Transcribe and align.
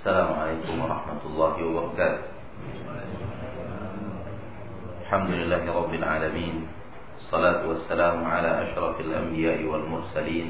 السلام 0.00 0.32
عليكم 0.32 0.80
ورحمة 0.80 1.22
الله 1.28 1.54
وبركاته. 1.60 2.24
الحمد 5.04 5.30
لله 5.30 5.62
رب 5.68 5.92
العالمين 5.92 6.56
الصلاة 7.20 7.68
والسلام 7.68 8.24
على 8.24 8.50
أشرف 8.64 8.96
الأنبياء 8.96 9.60
والمرسلين 9.60 10.48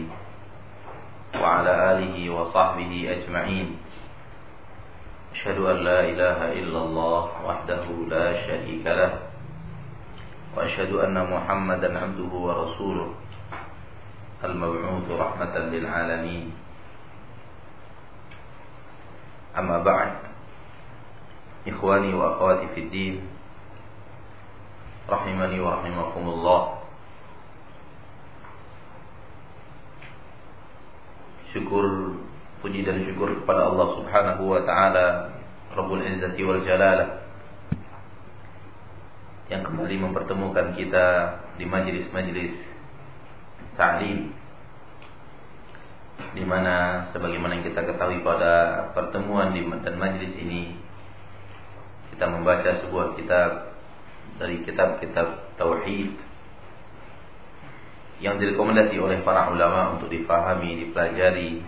وعلى 1.35 1.73
آله 1.93 2.15
وصحبه 2.31 2.93
أجمعين. 3.11 3.69
أشهد 5.35 5.59
أن 5.59 5.77
لا 5.83 5.99
إله 6.07 6.39
إلا 6.63 6.79
الله 6.87 7.23
وحده 7.43 7.85
لا 8.07 8.27
شريك 8.47 8.87
له 8.87 9.13
وأشهد 10.55 10.95
أن 11.11 11.19
محمدا 11.27 11.91
عبده 11.99 12.33
ورسوله 12.39 13.09
المبعوث 14.47 15.07
رحمة 15.11 15.55
للعالمين. 15.75 16.70
Amma 19.55 19.83
ba'd. 19.83 20.31
Ikhwani 21.67 22.15
wa 22.15 22.37
akhwati 22.37 22.67
fid 22.73 22.89
din. 22.89 23.15
Rahimani 25.11 25.59
wa 25.59 25.83
rahimakumullah. 25.83 26.63
Syukur 31.51 32.15
Puji 32.61 32.85
dan 32.85 33.03
syukur 33.09 33.41
kepada 33.41 33.73
Allah 33.73 33.89
subhanahu 33.97 34.43
wa 34.53 34.61
ta'ala 34.63 35.07
Rabbul 35.73 36.05
Izzati 36.05 36.45
wal 36.45 36.61
Jalalah 36.63 37.25
Yang 39.49 39.73
kembali 39.73 39.97
mempertemukan 39.99 40.77
kita 40.77 41.07
Di 41.57 41.65
majlis-majlis 41.67 42.55
Ta'lim 43.81 44.40
di 46.37 46.45
mana 46.47 47.07
sebagaimana 47.11 47.59
yang 47.59 47.67
kita 47.67 47.83
ketahui 47.83 48.23
pada 48.23 48.87
pertemuan 48.95 49.51
di 49.51 49.67
dan 49.67 49.95
majelis 49.99 50.35
ini 50.39 50.77
kita 52.15 52.27
membaca 52.31 52.71
sebuah 52.85 53.17
kitab 53.17 53.51
dari 54.37 54.61
kitab-kitab 54.65 55.57
tauhid 55.57 56.13
yang 58.21 58.37
direkomendasi 58.37 59.01
oleh 59.01 59.25
para 59.25 59.49
ulama 59.49 59.97
untuk 59.97 60.13
difahami, 60.13 60.85
dipelajari 60.87 61.65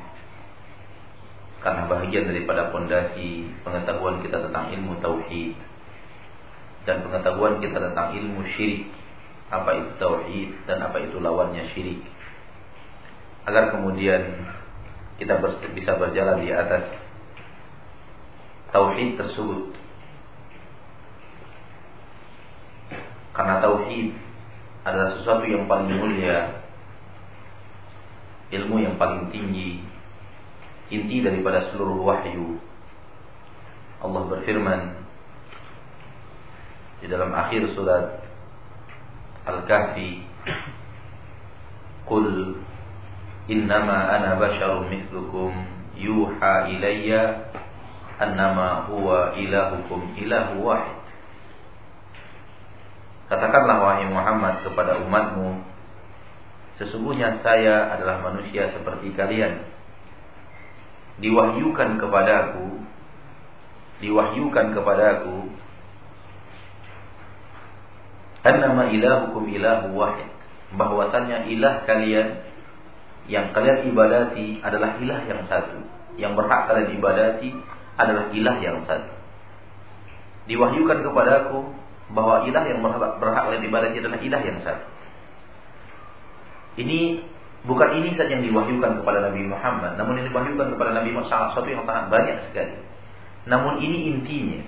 karena 1.64 1.86
bahagian 1.88 2.28
daripada 2.28 2.68
pondasi 2.74 3.48
pengetahuan 3.64 4.20
kita 4.20 4.44
tentang 4.44 4.74
ilmu 4.76 5.00
tauhid 5.00 5.56
dan 6.84 7.00
pengetahuan 7.06 7.62
kita 7.62 7.78
tentang 7.78 8.12
ilmu 8.18 8.42
syirik. 8.58 8.90
Apa 9.52 9.76
itu 9.76 9.90
tauhid 10.00 10.48
dan 10.64 10.80
apa 10.80 10.96
itu 11.00 11.20
lawannya 11.20 11.72
syirik 11.76 12.00
agar 13.46 13.74
kemudian 13.74 14.22
kita 15.18 15.38
bisa 15.74 15.98
berjalan 15.98 16.42
di 16.42 16.50
atas 16.54 16.94
tauhid 18.70 19.18
tersebut 19.18 19.74
karena 23.32 23.64
tauhid 23.64 24.12
adalah 24.82 25.14
sesuatu 25.16 25.46
yang 25.46 25.64
paling 25.70 25.94
mulia, 25.94 26.62
ilmu 28.52 28.82
yang 28.82 29.00
paling 29.00 29.30
tinggi, 29.32 29.80
inti 30.92 31.24
daripada 31.24 31.72
seluruh 31.72 32.02
wahyu. 32.02 32.60
Allah 34.02 34.22
berfirman 34.26 34.80
di 37.00 37.06
dalam 37.06 37.30
akhir 37.32 37.72
surat 37.72 38.20
Al-Kahfi, 39.46 40.22
"Qul 42.06 42.58
innama 43.52 44.08
ana 44.08 44.40
basharun 44.40 44.88
mithlukum 44.88 45.52
yuha 45.92 46.72
ilayya 46.72 47.52
annama 48.16 48.88
huwa 48.88 49.36
ilahukum 49.36 50.16
ilahu 50.16 50.64
wahid." 50.64 51.02
Katakanlah 53.32 53.80
wahai 53.80 54.12
Muhammad 54.12 54.60
kepada 54.60 55.00
umatmu 55.00 55.64
Sesungguhnya 56.76 57.40
saya 57.40 57.96
adalah 57.96 58.20
manusia 58.20 58.68
seperti 58.76 59.08
kalian 59.16 59.64
Diwahyukan 61.16 61.96
kepadaku 61.96 62.84
Diwahyukan 64.04 64.76
kepadaku 64.76 65.48
Annama 68.44 68.92
ilahukum 68.92 69.48
ilahu 69.48 69.96
wahid 69.96 70.28
bahwasanya 70.72 71.48
ilah 71.52 71.84
kalian 71.84 72.40
Yang 73.30 73.54
kalian 73.54 73.78
ibadati 73.90 74.58
adalah 74.62 74.98
ilah 74.98 75.20
yang 75.30 75.42
satu 75.46 75.78
Yang 76.18 76.32
berhak 76.34 76.62
kalian 76.66 76.90
ibadati 76.98 77.48
adalah 77.94 78.24
ilah 78.34 78.56
yang 78.58 78.82
satu 78.86 79.12
Diwahyukan 80.50 81.06
kepadaku 81.06 81.82
bahwa 82.12 82.44
ilah 82.44 82.64
yang 82.68 82.80
berhak, 82.84 83.18
berhak 83.18 83.44
oleh 83.48 83.58
ibadah 83.64 83.88
adalah 83.88 84.20
ilah 84.20 84.42
yang 84.44 84.58
satu. 84.60 84.86
Ini 86.82 87.20
bukan 87.68 87.88
ini 88.00 88.16
saja 88.16 88.36
yang 88.36 88.44
diwahyukan 88.44 89.04
kepada 89.04 89.18
Nabi 89.28 89.48
Muhammad, 89.48 89.96
namun 89.96 90.20
ini 90.20 90.28
diwahyukan 90.28 90.76
kepada 90.76 90.90
Nabi 90.96 91.14
Muhammad 91.14 91.32
sangat 91.32 91.48
satu 91.56 91.68
yang 91.68 91.84
sangat 91.88 92.10
banyak 92.12 92.36
sekali. 92.50 92.76
Namun 93.48 93.80
ini 93.80 94.12
intinya. 94.12 94.60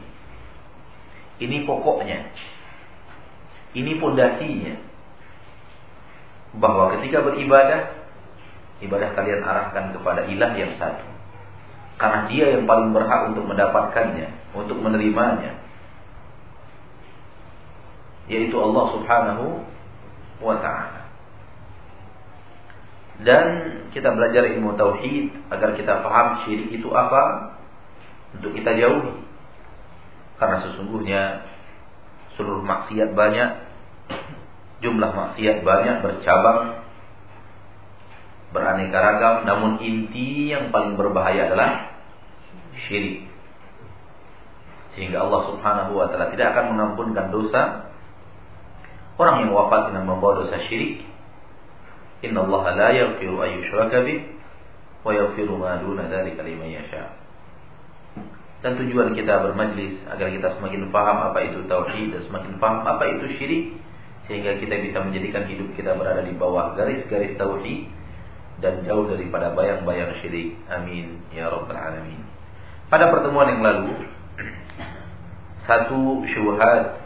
Ini 1.43 1.67
pokoknya. 1.67 2.31
Ini 3.75 3.99
pondasinya. 3.99 4.75
Bahwa 6.55 6.95
ketika 6.95 7.19
beribadah, 7.27 8.04
ibadah 8.85 9.17
kalian 9.17 9.41
arahkan 9.43 9.97
kepada 9.97 10.29
ilah 10.29 10.53
yang 10.55 10.77
satu. 10.77 11.07
Karena 11.95 12.27
dia 12.27 12.59
yang 12.59 12.67
paling 12.67 12.91
berhak 12.91 13.31
untuk 13.31 13.47
mendapatkannya, 13.47 14.29
untuk 14.53 14.79
menerimanya, 14.83 15.63
yaitu 18.27 18.57
Allah 18.59 18.85
Subhanahu 18.99 19.47
wa 20.43 20.57
taala. 20.59 21.07
Dan 23.23 23.47
kita 23.95 24.11
belajar 24.11 24.43
ilmu 24.51 24.75
tauhid 24.75 25.31
agar 25.55 25.79
kita 25.79 26.03
paham 26.03 26.43
syirik 26.43 26.75
itu 26.75 26.91
apa 26.91 27.55
untuk 28.35 28.51
kita 28.59 28.75
jauhi. 28.75 29.23
Karena 30.35 30.67
sesungguhnya 30.67 31.23
seluruh 32.35 32.67
maksiat 32.67 33.15
banyak, 33.15 33.51
jumlah 34.83 35.15
maksiat 35.15 35.63
banyak 35.63 36.03
bercabang 36.03 36.84
beraneka 38.55 38.95
ragam, 38.95 39.45
namun 39.45 39.83
inti 39.83 40.55
yang 40.55 40.71
paling 40.71 40.95
berbahaya 40.95 41.51
adalah 41.51 41.99
syirik. 42.87 43.27
Sehingga 44.95 45.27
Allah 45.27 45.51
Subhanahu 45.51 45.99
wa 45.99 46.07
taala 46.07 46.31
tidak 46.31 46.55
akan 46.55 46.79
mengampunkan 46.79 47.35
dosa 47.35 47.91
Orang 49.15 49.47
yang 49.47 49.55
wafat 49.55 49.95
dengan 49.95 50.11
membawa 50.11 50.43
dosa 50.43 50.59
syirik, 50.67 51.07
Inna 52.27 52.43
Allah 52.43 52.63
la 52.75 52.89
yaghfiru 52.91 53.39
an 53.39 53.63
yushraka 53.63 54.03
bih 54.03 54.27
wa 55.07 55.15
yaghfiru 55.15 55.55
ma 55.55 55.79
duna 55.79 56.11
dzalika 56.11 56.43
liman 56.43 56.67
yasha. 56.67 57.15
Dan 58.65 58.75
tujuan 58.81 59.15
kita 59.15 59.45
bermajlis 59.45 60.03
agar 60.11 60.35
kita 60.35 60.59
semakin 60.59 60.91
paham 60.91 61.31
apa 61.31 61.39
itu 61.47 61.63
tauhid 61.69 62.11
dan 62.11 62.23
semakin 62.27 62.59
paham 62.59 62.83
apa 62.83 63.05
itu 63.07 63.39
syirik 63.39 63.65
sehingga 64.25 64.57
kita 64.57 64.81
bisa 64.83 65.05
menjadikan 65.05 65.47
hidup 65.47 65.69
kita 65.77 65.95
berada 65.95 66.25
di 66.25 66.33
bawah 66.33 66.73
garis-garis 66.73 67.37
tauhid 67.37 67.87
dan 68.63 68.87
jauh 68.87 69.07
daripada 69.11 69.55
bayang-bayang 69.55 70.19
syirik. 70.23 70.59
Amin 70.71 71.23
ya 71.35 71.51
rabbal 71.51 71.75
alamin. 71.75 72.23
Pada 72.93 73.11
pertemuan 73.11 73.51
yang 73.51 73.63
lalu 73.65 74.07
satu 75.65 76.23
syubhat 76.29 77.01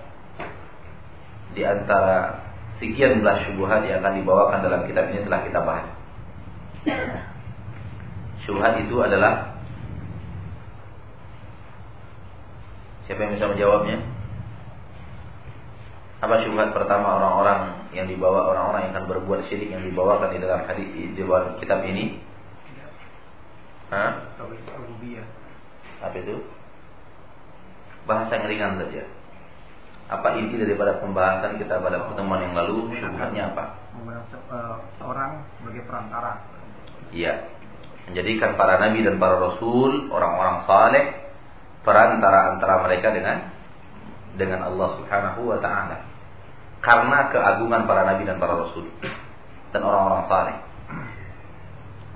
di 1.54 1.62
antara 1.64 2.44
sekian 2.82 3.22
belas 3.24 3.46
syubhat 3.48 3.86
yang 3.86 4.02
akan 4.04 4.20
dibawakan 4.20 4.60
dalam 4.60 4.80
kitab 4.84 5.08
ini 5.08 5.24
telah 5.24 5.40
kita 5.46 5.60
bahas. 5.64 5.88
Syubhat 8.44 8.80
itu 8.82 8.96
adalah 9.00 9.58
Siapa 13.08 13.24
yang 13.24 13.40
bisa 13.40 13.48
menjawabnya? 13.48 14.04
Apa 16.20 16.44
syubhat 16.44 16.76
pertama 16.76 17.16
orang-orang 17.16 17.77
yang 17.96 18.06
dibawa 18.06 18.52
orang-orang 18.52 18.88
yang 18.88 18.92
akan 18.96 19.06
berbuat 19.08 19.48
syirik 19.48 19.72
yang 19.72 19.84
dibawakan 19.84 20.36
di 20.36 20.38
dalam 20.44 20.60
hadis 20.68 20.88
di 20.92 21.16
dalam 21.16 21.56
kitab 21.56 21.80
ini? 21.88 22.20
Hah? 23.88 24.36
Apa 26.04 26.16
itu? 26.20 26.36
Bahasa 28.04 28.32
yang 28.36 28.46
ringan 28.48 28.72
saja. 28.84 29.04
Apa 30.08 30.40
inti 30.40 30.56
daripada 30.56 31.00
pembahasan 31.00 31.60
kita 31.60 31.80
pada 31.84 32.00
pertemuan 32.08 32.40
yang 32.40 32.56
lalu? 32.56 32.92
Syubhatnya 32.96 33.52
apa? 33.52 33.76
Orang 35.04 35.44
sebagai 35.60 35.84
perantara. 35.84 36.44
Iya. 37.12 37.48
Menjadikan 38.08 38.56
para 38.56 38.80
nabi 38.80 39.04
dan 39.04 39.20
para 39.20 39.36
rasul, 39.36 40.08
orang-orang 40.08 40.64
saleh 40.64 41.04
perantara 41.84 42.56
antara 42.56 42.84
mereka 42.88 43.12
dengan 43.12 43.52
dengan 44.36 44.64
Allah 44.64 44.88
Subhanahu 44.96 45.40
wa 45.44 45.58
taala. 45.60 46.17
Karena 46.78 47.28
keagungan 47.34 47.84
para 47.90 48.06
nabi 48.06 48.22
dan 48.22 48.38
para 48.38 48.54
rasul 48.54 48.86
dan 49.74 49.80
orang-orang 49.82 50.24
saleh. 50.30 50.56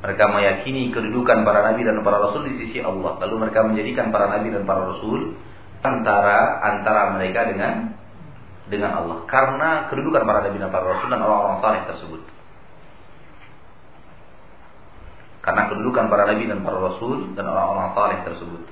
Mereka 0.03 0.25
meyakini 0.35 0.91
kedudukan 0.91 1.47
para 1.47 1.63
nabi 1.63 1.87
dan 1.87 2.03
para 2.03 2.19
rasul 2.19 2.47
di 2.47 2.59
sisi 2.59 2.83
Allah. 2.83 3.23
Lalu 3.23 3.35
mereka 3.49 3.63
menjadikan 3.67 4.11
para 4.11 4.31
nabi 4.31 4.51
dan 4.51 4.67
para 4.67 4.91
rasul 4.91 5.39
antara 5.83 6.63
antara 6.63 7.19
mereka 7.19 7.47
dengan 7.51 7.99
dengan 8.71 9.03
Allah 9.03 9.27
karena 9.27 9.91
kedudukan 9.91 10.23
para 10.23 10.47
nabi 10.47 10.59
dan 10.63 10.71
para 10.71 10.85
rasul 10.87 11.09
dan 11.11 11.21
orang-orang 11.23 11.59
saleh 11.63 11.83
tersebut. 11.91 12.23
Karena 15.43 15.63
kedudukan 15.75 16.07
para 16.07 16.23
nabi 16.31 16.47
dan 16.47 16.63
para 16.63 16.79
rasul 16.79 17.35
dan 17.35 17.45
orang-orang 17.51 17.91
saleh 17.99 18.19
tersebut. 18.27 18.63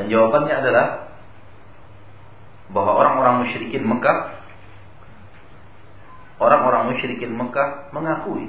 Dan 0.00 0.08
jawabannya 0.08 0.54
adalah 0.64 0.86
bahwa 2.72 2.92
orang-orang 2.96 3.44
musyrikin 3.44 3.84
Mekah 3.84 4.40
orang-orang 6.40 6.96
musyrikin 6.96 7.36
Mekah 7.36 7.92
mengakui 7.92 8.48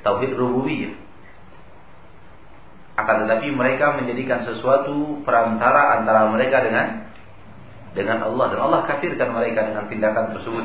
tauhid 0.00 0.32
rububiyah. 0.32 0.96
Akan 2.96 3.28
tetapi 3.28 3.52
mereka 3.52 4.00
menjadikan 4.00 4.48
sesuatu 4.48 5.20
perantara 5.20 6.00
antara 6.00 6.32
mereka 6.32 6.64
dengan 6.64 7.12
dengan 7.92 8.24
Allah 8.24 8.56
dan 8.56 8.60
Allah 8.64 8.80
kafirkan 8.88 9.36
mereka 9.36 9.68
dengan 9.68 9.84
tindakan 9.92 10.32
tersebut. 10.32 10.64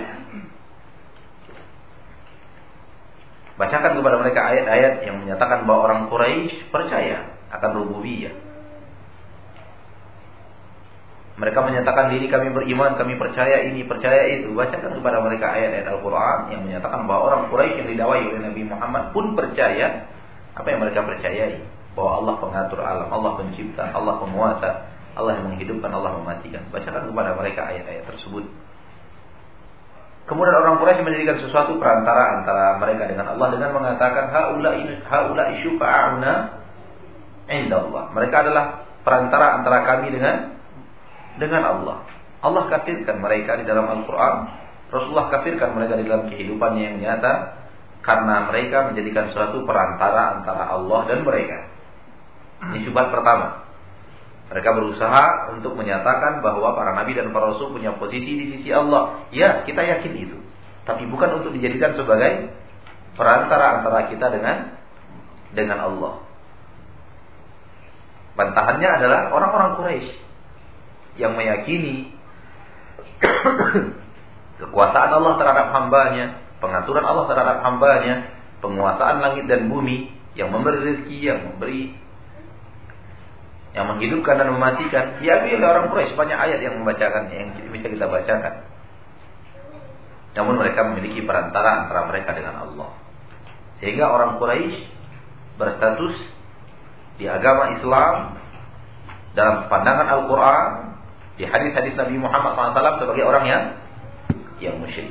Bacakan 3.60 3.92
kepada 4.00 4.16
mereka 4.24 4.40
ayat-ayat 4.56 5.04
yang 5.04 5.20
menyatakan 5.20 5.68
bahwa 5.68 5.92
orang 5.92 6.02
Quraisy 6.08 6.72
percaya 6.72 7.36
akan 7.52 7.72
rububiyah. 7.76 8.51
Mereka 11.40 11.60
menyatakan 11.64 12.12
diri 12.12 12.28
kami 12.28 12.52
beriman, 12.52 13.00
kami 13.00 13.16
percaya 13.16 13.64
ini, 13.64 13.88
percaya 13.88 14.28
itu. 14.36 14.52
Bacakan 14.52 15.00
kepada 15.00 15.24
mereka 15.24 15.56
ayat-ayat 15.56 15.88
Al-Quran 15.88 16.38
yang 16.52 16.62
menyatakan 16.68 17.08
bahwa 17.08 17.22
orang 17.32 17.42
Quraisy 17.48 17.80
yang 17.80 17.90
didawai 17.96 18.22
oleh 18.36 18.42
Nabi 18.52 18.62
Muhammad 18.68 19.04
pun 19.16 19.32
percaya 19.34 20.12
apa 20.52 20.68
yang 20.68 20.84
mereka 20.84 21.08
percayai. 21.08 21.64
Bahwa 21.96 22.24
Allah 22.24 22.36
pengatur 22.40 22.80
alam, 22.84 23.08
Allah 23.08 23.32
pencipta, 23.40 23.84
Allah 23.96 24.20
penguasa, 24.20 24.70
Allah 25.16 25.40
yang 25.40 25.56
menghidupkan, 25.56 25.92
Allah 25.92 26.20
mematikan. 26.20 26.68
Bacakan 26.68 27.08
kepada 27.08 27.32
mereka 27.36 27.62
ayat-ayat 27.68 28.04
tersebut. 28.12 28.44
Kemudian 30.28 30.56
orang 30.64 30.80
Quraisy 30.80 31.04
menjadikan 31.04 31.44
sesuatu 31.44 31.76
perantara 31.76 32.40
antara 32.40 32.80
mereka 32.80 33.08
dengan 33.10 33.36
Allah 33.36 33.48
dengan 33.52 33.72
mengatakan 33.76 34.32
haula 34.32 34.72
haula 35.08 35.44
Allah. 37.52 38.04
Mereka 38.16 38.36
adalah 38.36 38.66
perantara 39.04 39.60
antara 39.60 39.84
kami 39.84 40.14
dengan 40.14 40.61
dengan 41.38 41.64
Allah. 41.64 41.98
Allah 42.42 42.64
kafirkan 42.74 43.22
mereka 43.22 43.62
di 43.62 43.66
dalam 43.70 43.86
Al-Quran. 43.86 44.36
Rasulullah 44.92 45.30
kafirkan 45.30 45.78
mereka 45.78 45.96
di 45.96 46.04
dalam 46.10 46.28
kehidupannya 46.28 46.82
yang 46.82 46.98
nyata. 47.00 47.62
Karena 48.02 48.50
mereka 48.50 48.90
menjadikan 48.90 49.30
suatu 49.30 49.62
perantara 49.62 50.42
antara 50.42 50.74
Allah 50.74 51.06
dan 51.06 51.22
mereka. 51.22 51.70
Ini 52.74 52.90
syubhat 52.90 53.14
pertama. 53.14 53.62
Mereka 54.50 54.70
berusaha 54.74 55.54
untuk 55.56 55.78
menyatakan 55.78 56.44
bahwa 56.44 56.76
para 56.76 56.92
nabi 56.98 57.16
dan 57.16 57.30
para 57.30 57.54
rasul 57.54 57.72
punya 57.72 57.94
posisi 57.96 58.26
di 58.26 58.46
sisi 58.58 58.74
Allah. 58.74 59.30
Ya, 59.30 59.62
kita 59.64 59.86
yakin 59.86 60.14
itu. 60.18 60.38
Tapi 60.84 61.06
bukan 61.08 61.40
untuk 61.40 61.54
dijadikan 61.54 61.94
sebagai 61.94 62.52
perantara 63.14 63.80
antara 63.80 64.10
kita 64.10 64.34
dengan 64.34 64.82
dengan 65.54 65.78
Allah. 65.78 66.26
Bantahannya 68.34 68.90
adalah 68.98 69.30
orang-orang 69.30 69.72
Quraisy 69.78 70.31
yang 71.20 71.36
meyakini 71.36 72.14
kekuasaan 74.62 75.12
Allah 75.12 75.34
terhadap 75.42 75.68
hambanya, 75.74 76.26
pengaturan 76.62 77.04
Allah 77.04 77.26
terhadap 77.28 77.58
hambanya, 77.66 78.30
penguasaan 78.62 79.20
langit 79.20 79.50
dan 79.50 79.68
bumi, 79.68 80.14
yang 80.38 80.54
memberi 80.54 80.80
rezeki, 80.80 81.18
yang 81.20 81.40
memberi 81.52 81.98
yang 83.72 83.88
menghidupkan 83.88 84.36
dan 84.36 84.52
mematikan. 84.52 85.24
Diambil 85.24 85.64
oleh 85.64 85.70
orang 85.72 85.86
Quraisy 85.96 86.14
banyak 86.20 86.36
ayat 86.36 86.60
yang 86.60 86.76
membacakannya 86.84 87.36
yang 87.36 87.50
bisa 87.72 87.88
kita 87.88 88.06
bacakan. 88.08 88.68
Namun 90.36 90.60
mereka 90.60 90.92
memiliki 90.92 91.24
perantara 91.24 91.88
antara 91.88 92.08
mereka 92.08 92.36
dengan 92.36 92.68
Allah. 92.68 92.92
Sehingga 93.80 94.12
orang 94.12 94.44
Quraisy 94.44 94.76
berstatus 95.56 96.16
di 97.16 97.32
agama 97.32 97.80
Islam 97.80 98.16
dalam 99.36 99.72
pandangan 99.72 100.08
Al-Quran 100.20 100.91
di 101.42 101.50
hadis-hadis 101.50 101.98
Nabi 101.98 102.22
Muhammad 102.22 102.54
SAW 102.54 103.02
sebagai 103.02 103.26
orang 103.26 103.46
yang 103.50 103.64
yang 104.62 104.78
musyrik. 104.78 105.10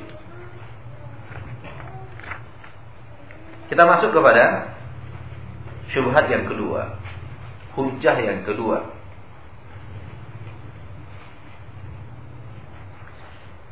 Kita 3.67 3.83
masuk 3.83 4.15
kepada 4.15 4.71
syubhat 5.91 6.31
yang 6.31 6.47
kedua, 6.47 7.03
hujah 7.75 8.15
yang 8.23 8.47
kedua. 8.47 8.95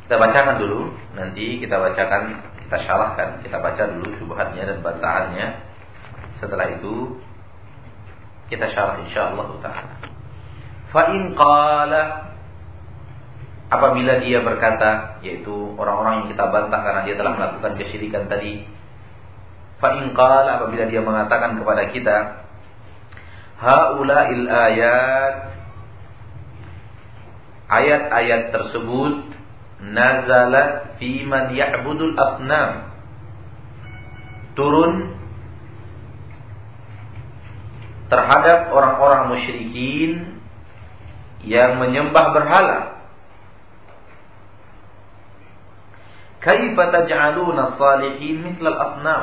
Kita 0.02 0.18
bacakan 0.18 0.58
dulu, 0.58 0.90
nanti 1.14 1.62
kita 1.62 1.78
bacakan, 1.78 2.42
kita 2.66 2.76
syarahkan, 2.82 3.38
kita 3.46 3.62
baca 3.62 3.82
dulu 3.86 4.18
syubhatnya 4.18 4.66
dan 4.66 4.82
bantahannya. 4.82 5.62
Setelah 6.42 6.74
itu 6.74 7.22
kita 8.50 8.66
syarah 8.74 8.98
insyaallah 9.06 9.46
taala. 9.62 9.94
Fa 10.90 11.06
in 11.14 11.38
qala 11.38 12.27
apabila 13.68 14.24
dia 14.24 14.40
berkata 14.40 15.20
yaitu 15.20 15.76
orang-orang 15.76 16.24
yang 16.24 16.28
kita 16.32 16.44
bantah 16.48 16.80
karena 16.80 17.00
dia 17.04 17.14
telah 17.20 17.32
melakukan 17.36 17.72
kesyirikan 17.76 18.24
tadi 18.26 18.64
fa 19.78 19.94
apabila 19.94 20.84
dia 20.88 21.04
mengatakan 21.04 21.60
kepada 21.60 21.92
kita 21.92 22.16
haulail 23.60 24.44
ayat 24.48 25.34
ayat-ayat 27.68 28.50
tersebut 28.50 29.36
nazalat 29.84 30.98
fi 30.98 31.22
man 31.28 31.52
ya'budul 31.54 32.16
asnam. 32.16 32.90
Turun 34.56 35.14
terhadap 38.10 38.72
orang-orang 38.74 39.36
musyrikin 39.36 40.42
yang 41.46 41.78
menyembah 41.78 42.34
berhala 42.34 42.97
Kaifa 46.38 46.84
taj'aluna 46.94 47.74
salihin 47.74 48.46
mislal 48.46 48.78
asnam? 48.78 49.22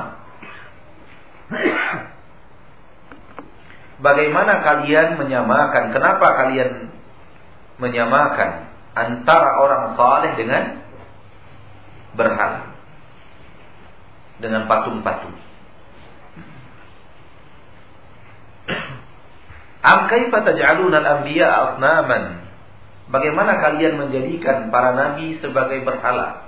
Bagaimana 4.03 4.59
kalian 4.59 5.15
menyamakan? 5.15 5.95
Kenapa 5.95 6.27
kalian 6.43 6.91
menyamakan 7.79 8.67
antara 8.91 9.63
orang 9.63 9.95
saleh 9.95 10.31
dengan 10.35 10.63
berhala? 12.19 12.75
Dengan 14.43 14.67
patung-patung. 14.67 15.39
Am 19.85 20.11
kaifa 20.11 20.43
taj'aluna 20.43 20.99
al-anbiya 20.99 21.47
asnaman? 21.47 22.43
Bagaimana 23.07 23.61
kalian 23.61 24.01
menjadikan 24.01 24.73
para 24.73 24.91
nabi 24.97 25.39
sebagai 25.39 25.85
berhala? 25.87 26.44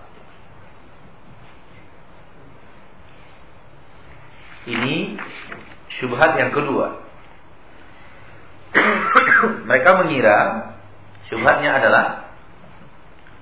Ini 4.68 5.16
syubhat 5.98 6.36
yang 6.36 6.52
kedua. 6.52 7.08
mereka 9.68 9.90
mengira 10.04 10.38
syubhatnya 11.32 11.80
adalah 11.80 12.06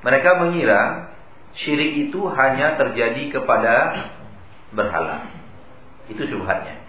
mereka 0.06 0.38
mengira 0.38 1.10
syirik 1.58 2.10
itu 2.10 2.30
hanya 2.30 2.78
terjadi 2.78 3.34
kepada 3.34 3.76
berhala. 4.70 5.26
Itu 6.06 6.30
syubhatnya. 6.30 6.86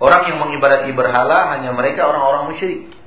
Orang 0.00 0.28
yang 0.28 0.38
mengibadati 0.40 0.92
berhala 0.92 1.56
hanya 1.56 1.72
mereka 1.72 2.04
orang-orang 2.08 2.52
musyrik. 2.52 2.99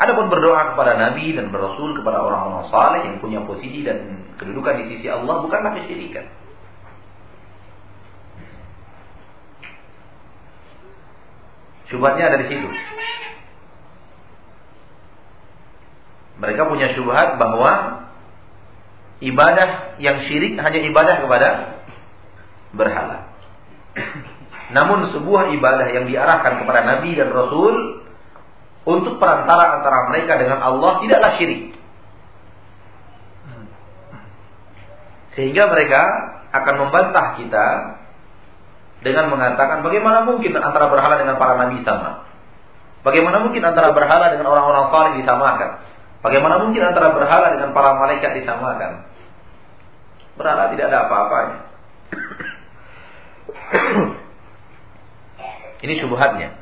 Adapun 0.00 0.32
berdoa 0.32 0.72
kepada 0.72 0.96
Nabi 0.96 1.36
dan 1.36 1.52
berasul 1.52 1.92
kepada 1.92 2.24
orang-orang 2.24 2.72
saleh 2.72 3.00
yang 3.04 3.16
punya 3.20 3.44
posisi 3.44 3.84
dan 3.84 4.32
kedudukan 4.40 4.80
di 4.80 4.96
sisi 4.96 5.12
Allah 5.12 5.44
bukanlah 5.44 5.76
kesyirikan. 5.76 6.24
Syubhatnya 11.92 12.32
ada 12.32 12.38
di 12.40 12.46
situ. 12.48 12.68
Mereka 16.40 16.62
punya 16.64 16.96
syubhat 16.96 17.36
bahwa 17.36 18.00
ibadah 19.20 20.00
yang 20.00 20.24
syirik 20.24 20.56
hanya 20.56 20.80
ibadah 20.80 21.16
kepada 21.20 21.48
berhala. 22.72 23.36
Namun 24.76 25.12
sebuah 25.12 25.52
ibadah 25.60 25.92
yang 25.92 26.08
diarahkan 26.08 26.64
kepada 26.64 26.88
Nabi 26.88 27.20
dan 27.20 27.28
Rasul 27.28 27.99
untuk 28.98 29.22
perantara 29.22 29.78
antara 29.78 30.10
mereka 30.10 30.40
dengan 30.40 30.58
Allah 30.58 30.98
tidaklah 31.04 31.38
syirik. 31.38 31.78
Sehingga 35.38 35.70
mereka 35.70 36.02
akan 36.50 36.74
membantah 36.86 37.38
kita 37.38 37.66
dengan 39.00 39.30
mengatakan 39.30 39.80
bagaimana 39.86 40.26
mungkin 40.26 40.52
antara 40.58 40.90
berhala 40.90 41.16
dengan 41.22 41.38
para 41.38 41.54
nabi 41.56 41.80
sama? 41.86 42.26
Bagaimana 43.00 43.40
mungkin 43.40 43.64
antara 43.64 43.96
berhala 43.96 44.28
dengan 44.34 44.52
orang-orang 44.52 44.92
saleh 44.92 45.12
disamakan? 45.24 45.80
Bagaimana 46.20 46.60
mungkin 46.60 46.84
antara 46.84 47.16
berhala 47.16 47.56
dengan 47.56 47.72
para 47.72 47.96
malaikat 47.96 48.36
disamakan? 48.44 49.08
Berhala 50.36 50.68
tidak 50.68 50.92
ada 50.92 51.08
apa-apanya. 51.08 51.58
Ini 55.88 55.96
syubhatnya. 56.04 56.60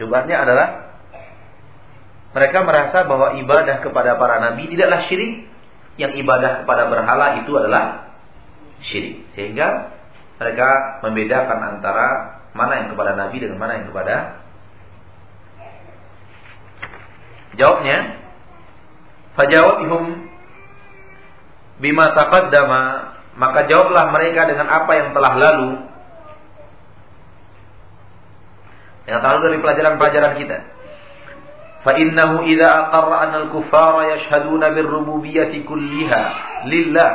Syubhatnya 0.00 0.40
adalah 0.40 0.87
mereka 2.38 2.62
merasa 2.62 3.02
bahwa 3.02 3.34
ibadah 3.42 3.82
kepada 3.82 4.14
para 4.14 4.38
nabi 4.38 4.70
tidaklah 4.70 5.10
syirik, 5.10 5.50
yang 5.98 6.14
ibadah 6.14 6.62
kepada 6.62 6.86
berhala 6.86 7.42
itu 7.42 7.50
adalah 7.58 8.14
syirik. 8.86 9.26
Sehingga 9.34 9.90
mereka 10.38 11.02
membedakan 11.02 11.58
antara 11.58 12.06
mana 12.54 12.86
yang 12.86 12.88
kepada 12.94 13.18
nabi 13.18 13.42
dengan 13.42 13.58
mana 13.58 13.82
yang 13.82 13.90
kepada 13.90 14.46
Jawabnya, 17.58 17.98
fajawabihum 19.34 20.30
bima 21.82 22.14
taqaddama, 22.14 22.82
maka 23.34 23.66
jawablah 23.66 24.14
mereka 24.14 24.46
dengan 24.46 24.70
apa 24.70 24.92
yang 24.94 25.10
telah 25.10 25.34
lalu. 25.34 25.70
Yang 29.10 29.20
lalu 29.26 29.38
dari 29.42 29.58
pelajaran-pelajaran 29.58 30.32
kita. 30.38 30.58
Innahu 31.86 32.42
idza 32.50 32.66
aqarra 32.66 33.16
an 33.28 33.32
al-kuffara 33.46 34.02
yashhaduna 34.18 34.74
bir-rububiyyati 34.74 35.62
kulliha 35.62 36.22
lillah. 36.66 37.10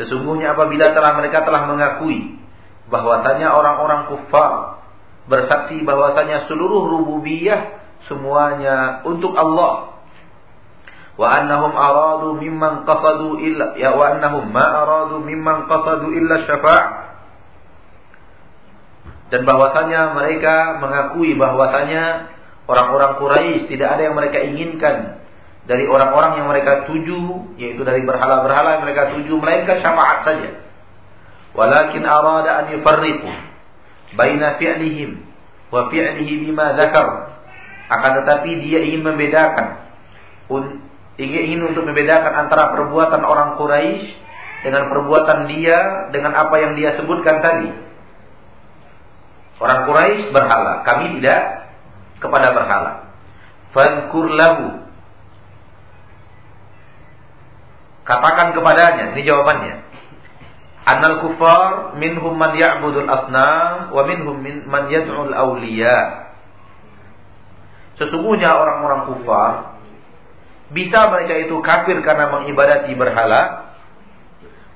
Sesungguhnya 0.00 0.56
apabila 0.56 0.96
telah 0.96 1.20
mereka 1.20 1.44
telah 1.44 1.68
mengakui 1.68 2.40
bahwasanya 2.88 3.52
orang-orang 3.52 4.08
kufar 4.08 4.82
bersaksi 5.28 5.84
bahwasanya 5.84 6.48
seluruh 6.48 6.88
rububiyah 6.96 7.76
semuanya 8.08 9.04
untuk 9.04 9.36
Allah. 9.36 10.00
Wa 11.20 11.28
annahum 11.44 11.76
aradu 11.76 12.40
mimman 12.40 12.88
qasadu 12.88 13.36
illa 13.44 13.76
ya 13.76 13.92
wa 13.92 14.16
annahum 14.16 14.48
ma 14.48 14.64
aradu 14.64 15.20
mimman 15.20 15.68
qasadu 15.68 16.08
illa 16.16 16.48
syafa' 16.48 16.82
dan 19.30 19.46
bahwasanya 19.46 20.18
mereka 20.18 20.82
mengakui 20.82 21.38
bahwasanya 21.38 22.34
orang-orang 22.70 23.18
Quraisy 23.18 23.66
tidak 23.66 23.98
ada 23.98 24.02
yang 24.06 24.14
mereka 24.14 24.38
inginkan 24.46 25.18
dari 25.66 25.90
orang-orang 25.90 26.38
yang 26.38 26.46
mereka 26.46 26.86
tuju 26.86 27.54
yaitu 27.58 27.82
dari 27.82 28.06
berhala-berhala 28.06 28.78
yang 28.78 28.82
mereka 28.86 29.10
tuju 29.18 29.34
melainkan 29.34 29.82
syafaat 29.82 30.22
saja. 30.22 30.50
Walakin 31.58 32.06
arada 32.06 32.50
an 32.62 32.64
yufarriqu 32.78 33.30
baina 34.14 34.54
fi'lihim 34.62 35.26
wa 35.74 35.90
fi'lihi 35.90 36.46
bima 36.46 36.78
dzakar 36.78 37.06
akan 37.90 38.10
tetapi 38.22 38.50
dia 38.62 38.86
ingin 38.86 39.02
membedakan 39.02 39.90
ingin 41.18 41.60
untuk 41.66 41.82
membedakan 41.82 42.46
antara 42.46 42.70
perbuatan 42.70 43.22
orang 43.26 43.58
Quraisy 43.58 44.14
dengan 44.62 44.88
perbuatan 44.88 45.50
dia 45.50 45.78
dengan 46.14 46.38
apa 46.38 46.54
yang 46.62 46.72
dia 46.78 46.94
sebutkan 46.96 47.42
tadi. 47.42 47.70
Orang 49.60 49.84
Quraisy 49.84 50.32
berhala, 50.32 50.86
kami 50.88 51.20
tidak 51.20 51.59
kepada 52.20 52.52
berhala. 52.52 52.92
Fankur 53.72 54.28
lahu. 54.28 54.84
Katakan 58.04 58.52
kepadanya, 58.52 59.16
ini 59.16 59.22
jawabannya. 59.24 59.74
Annal 60.80 61.22
kufar 61.22 61.94
minhum 62.00 62.34
man 62.34 62.56
ya'budul 62.56 63.06
asnam 63.06 63.92
wa 63.92 64.02
minhum 64.08 64.36
man 64.66 64.88
yad'ul 64.88 65.32
awliya. 65.32 66.30
Sesungguhnya 68.00 68.56
orang-orang 68.56 69.12
kufar 69.12 69.52
bisa 70.72 71.12
mereka 71.12 71.34
itu 71.36 71.54
kafir 71.60 72.00
karena 72.00 72.32
mengibadati 72.32 72.96
berhala 72.96 73.74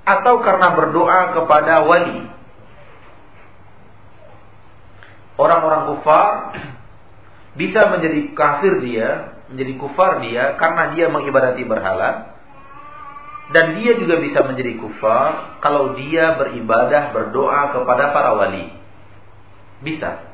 atau 0.05 0.45
karena 0.45 0.77
berdoa 0.77 1.33
kepada 1.33 1.89
wali. 1.89 2.29
Orang-orang 5.41 5.83
kufar 5.91 6.31
bisa 7.54 7.87
menjadi 7.90 8.34
kafir 8.34 8.82
dia, 8.82 9.38
menjadi 9.50 9.73
kufar 9.78 10.23
dia 10.23 10.58
karena 10.58 10.94
dia 10.94 11.06
mengibadati 11.11 11.62
berhala 11.62 12.34
dan 13.54 13.76
dia 13.78 13.94
juga 14.00 14.18
bisa 14.18 14.42
menjadi 14.42 14.80
kufar 14.80 15.61
kalau 15.61 15.94
dia 15.94 16.34
beribadah 16.34 17.14
berdoa 17.14 17.76
kepada 17.76 18.11
para 18.11 18.30
wali. 18.34 18.73
Bisa. 19.84 20.25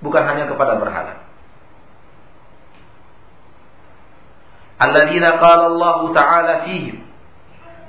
Bukan 0.00 0.22
hanya 0.24 0.48
kepada 0.48 0.78
berhala. 0.80 1.28
alladzina 4.78 5.42
qala 5.42 5.74
Allah 5.74 5.98
taala 6.14 6.54
fihim 6.70 7.02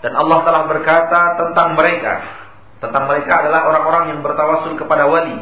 dan 0.01 0.13
Allah 0.17 0.41
telah 0.41 0.63
berkata 0.65 1.37
tentang 1.37 1.77
mereka 1.77 2.13
tentang 2.81 3.05
mereka 3.05 3.45
adalah 3.45 3.69
orang-orang 3.69 4.03
yang 4.15 4.19
bertawasul 4.25 4.73
kepada 4.75 5.05
wali 5.05 5.37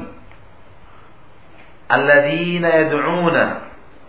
alladzina 1.87 2.67
yad'una 2.67 3.43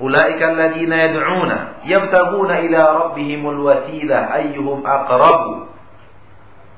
ulaika 0.03 0.45
alladzina 0.55 0.97
yad'una 1.09 1.59
yabtaguna 1.87 2.55
ila 2.67 2.81
rabbihimul 3.07 3.67
wasilah 3.67 4.35
ayyuhum 4.39 4.83
aqrabu 4.83 5.71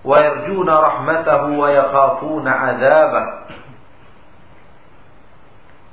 wa 0.01 0.17
yarjuna 0.17 0.75
rahmatahu 0.81 1.61
wa 1.61 1.69
yakhafuna 1.69 2.51
'adzabah 2.51 3.27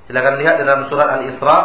Silakan 0.07 0.39
lihat 0.39 0.55
dalam 0.63 0.87
surat 0.87 1.19
Al-Isra 1.19 1.57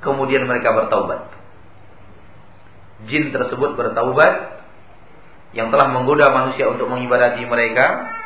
kemudian 0.00 0.48
mereka 0.48 0.72
bertaubat. 0.72 1.28
Jin 3.04 3.36
tersebut 3.36 3.76
bertaubat 3.76 4.64
yang 5.52 5.68
telah 5.68 5.92
menggoda 5.92 6.32
manusia 6.32 6.72
untuk 6.72 6.88
mengibadati 6.88 7.44
mereka. 7.44 8.16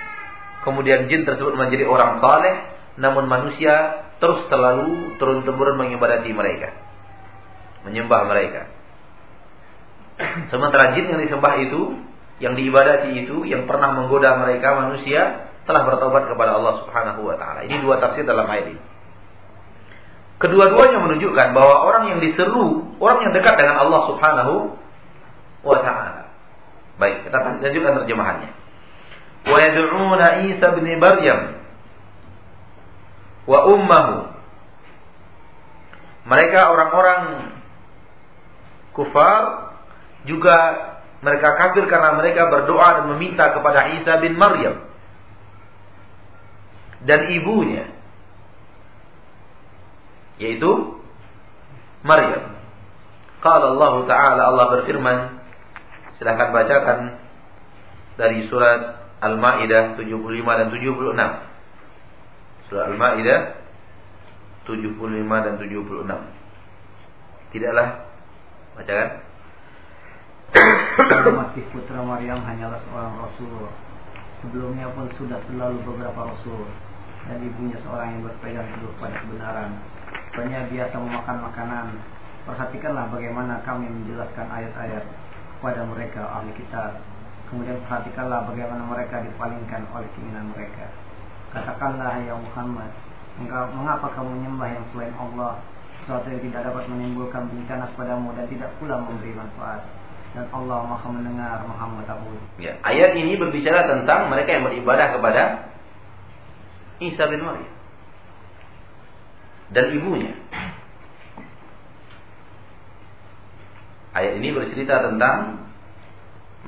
Kemudian 0.63 1.11
jin 1.11 1.27
tersebut 1.27 1.55
menjadi 1.55 1.87
orang 1.87 2.23
saleh, 2.23 2.55
namun 2.99 3.27
manusia 3.31 4.07
terus 4.19 4.47
terlalu 4.51 5.19
turun 5.19 5.47
temurun 5.47 5.79
mengibadati 5.79 6.31
mereka, 6.35 6.75
menyembah 7.87 8.27
mereka. 8.27 8.71
Sementara 10.53 10.99
jin 10.99 11.11
yang 11.11 11.23
disembah 11.23 11.55
itu 11.63 11.95
yang 12.39 12.55
diibadati 12.55 13.27
itu 13.27 13.43
yang 13.47 13.67
pernah 13.67 13.95
menggoda 13.99 14.39
mereka 14.39 14.79
manusia 14.79 15.51
telah 15.67 15.85
bertobat 15.85 16.31
kepada 16.31 16.55
Allah 16.55 16.81
Subhanahu 16.83 17.27
wa 17.27 17.37
taala. 17.37 17.67
Ini 17.67 17.83
dua 17.83 17.99
tafsir 17.99 18.25
dalam 18.25 18.47
ayat 18.47 18.73
ini. 18.73 18.83
Kedua-duanya 20.39 21.03
menunjukkan 21.03 21.51
bahwa 21.51 21.83
orang 21.83 22.15
yang 22.15 22.21
diseru, 22.23 22.95
orang 23.03 23.27
yang 23.27 23.33
dekat 23.35 23.59
dengan 23.59 23.77
Allah 23.83 24.01
Subhanahu 24.07 24.55
wa 25.67 25.79
taala. 25.83 26.31
Baik, 26.99 27.27
kita 27.27 27.37
lanjutkan 27.37 27.95
terjemahannya. 28.03 28.51
Wa 29.51 29.59
yad'una 29.59 30.27
Isa 30.51 30.67
bin 30.79 30.87
Maryam 30.99 31.59
wa 33.51 33.59
ummahu. 33.67 34.17
Mereka 36.29 36.61
orang-orang 36.71 37.23
kufar 38.93 39.43
juga 40.29 40.57
mereka 41.19 41.59
kafir 41.59 41.85
karena 41.91 42.15
mereka 42.15 42.47
berdoa 42.47 43.03
dan 43.03 43.07
meminta 43.15 43.51
kepada 43.51 43.91
Isa 43.99 44.23
bin 44.23 44.39
Maryam 44.39 44.87
dan 47.03 47.31
ibunya 47.31 47.91
yaitu 50.39 50.99
Maryam. 52.07 52.55
Qala 53.39 53.75
Allah 53.75 53.95
Ta'ala 54.07 54.43
Allah 54.55 54.67
berfirman 54.79 55.19
silahkan 56.19 56.51
bacakan 56.51 56.99
dari 58.19 58.47
surat 58.51 59.11
Al-Maidah 59.19 59.99
75 59.99 60.59
dan 60.59 60.69
76. 60.75 62.71
Surat 62.71 62.85
Al-Maidah 62.91 63.41
75 64.67 65.47
dan 65.47 65.55
76. 65.59 67.55
Tidaklah 67.55 67.89
bacakan 68.79 69.28
masih 71.59 71.75
putra 71.75 71.99
Maryam 72.07 72.39
hanyalah 72.47 72.79
seorang 72.87 73.15
rasul. 73.19 73.67
Sebelumnya 74.39 74.87
pun 74.95 75.11
sudah 75.19 75.43
terlalu 75.51 75.83
beberapa 75.83 76.31
rasul 76.31 76.71
dan 77.27 77.43
ibunya 77.43 77.75
seorang 77.83 78.15
yang 78.15 78.23
berpegang 78.23 78.69
teguh 78.79 78.95
pada 79.03 79.19
kebenaran. 79.27 79.71
Banyak 80.39 80.71
biasa 80.71 80.95
memakan 81.03 81.39
makanan. 81.51 81.87
Perhatikanlah 82.47 83.11
bagaimana 83.11 83.59
kami 83.67 83.91
menjelaskan 83.91 84.47
ayat-ayat 84.47 85.05
kepada 85.59 85.83
mereka 85.83 86.23
ahli 86.31 86.55
kitab. 86.55 87.03
Kemudian 87.51 87.83
perhatikanlah 87.83 88.47
bagaimana 88.47 88.87
mereka 88.87 89.19
dipalingkan 89.19 89.83
oleh 89.91 90.07
keinginan 90.15 90.47
mereka. 90.55 90.87
Katakanlah 91.51 92.23
ya 92.23 92.39
Muhammad, 92.39 92.93
mengapa 93.75 94.15
kamu 94.15 94.31
menyembah 94.39 94.69
yang 94.69 94.85
selain 94.95 95.17
Allah, 95.19 95.59
sesuatu 96.05 96.29
yang 96.31 96.45
tidak 96.45 96.71
dapat 96.71 96.85
menimbulkan 96.87 97.51
bencana 97.51 97.91
kepadamu 97.97 98.37
dan 98.39 98.47
tidak 98.47 98.71
pula 98.79 99.01
memberi 99.01 99.33
manfaat 99.35 99.98
dan 100.39 100.47
Allah 100.55 100.87
Maha 100.87 101.09
mendengar, 101.11 101.67
Maha 101.67 101.85
mengetahui. 101.99 102.39
Ya, 102.63 102.79
ayat 102.87 103.19
ini 103.19 103.35
berbicara 103.35 103.91
tentang 103.91 104.31
mereka 104.31 104.55
yang 104.55 104.71
beribadah 104.71 105.19
kepada 105.19 105.75
Isa 107.03 107.27
bin 107.27 107.43
Maryam 107.43 107.75
dan 109.75 109.91
ibunya. 109.99 110.39
Ayat 114.15 114.39
ini 114.39 114.55
bercerita 114.55 115.11
tentang 115.11 115.67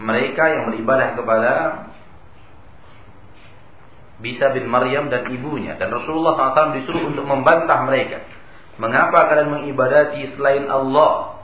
mereka 0.02 0.50
yang 0.50 0.74
beribadah 0.74 1.14
kepada 1.14 1.52
Bisa 4.20 4.52
bin 4.52 4.66
Maryam 4.66 5.08
dan 5.08 5.30
ibunya 5.30 5.80
dan 5.80 5.94
Rasulullah 5.94 6.36
SAW 6.36 6.76
disuruh 6.76 7.06
untuk 7.06 7.24
membantah 7.24 7.86
mereka. 7.86 8.26
Mengapa 8.76 9.30
kalian 9.30 9.48
mengibadati 9.48 10.34
selain 10.34 10.66
Allah? 10.66 11.40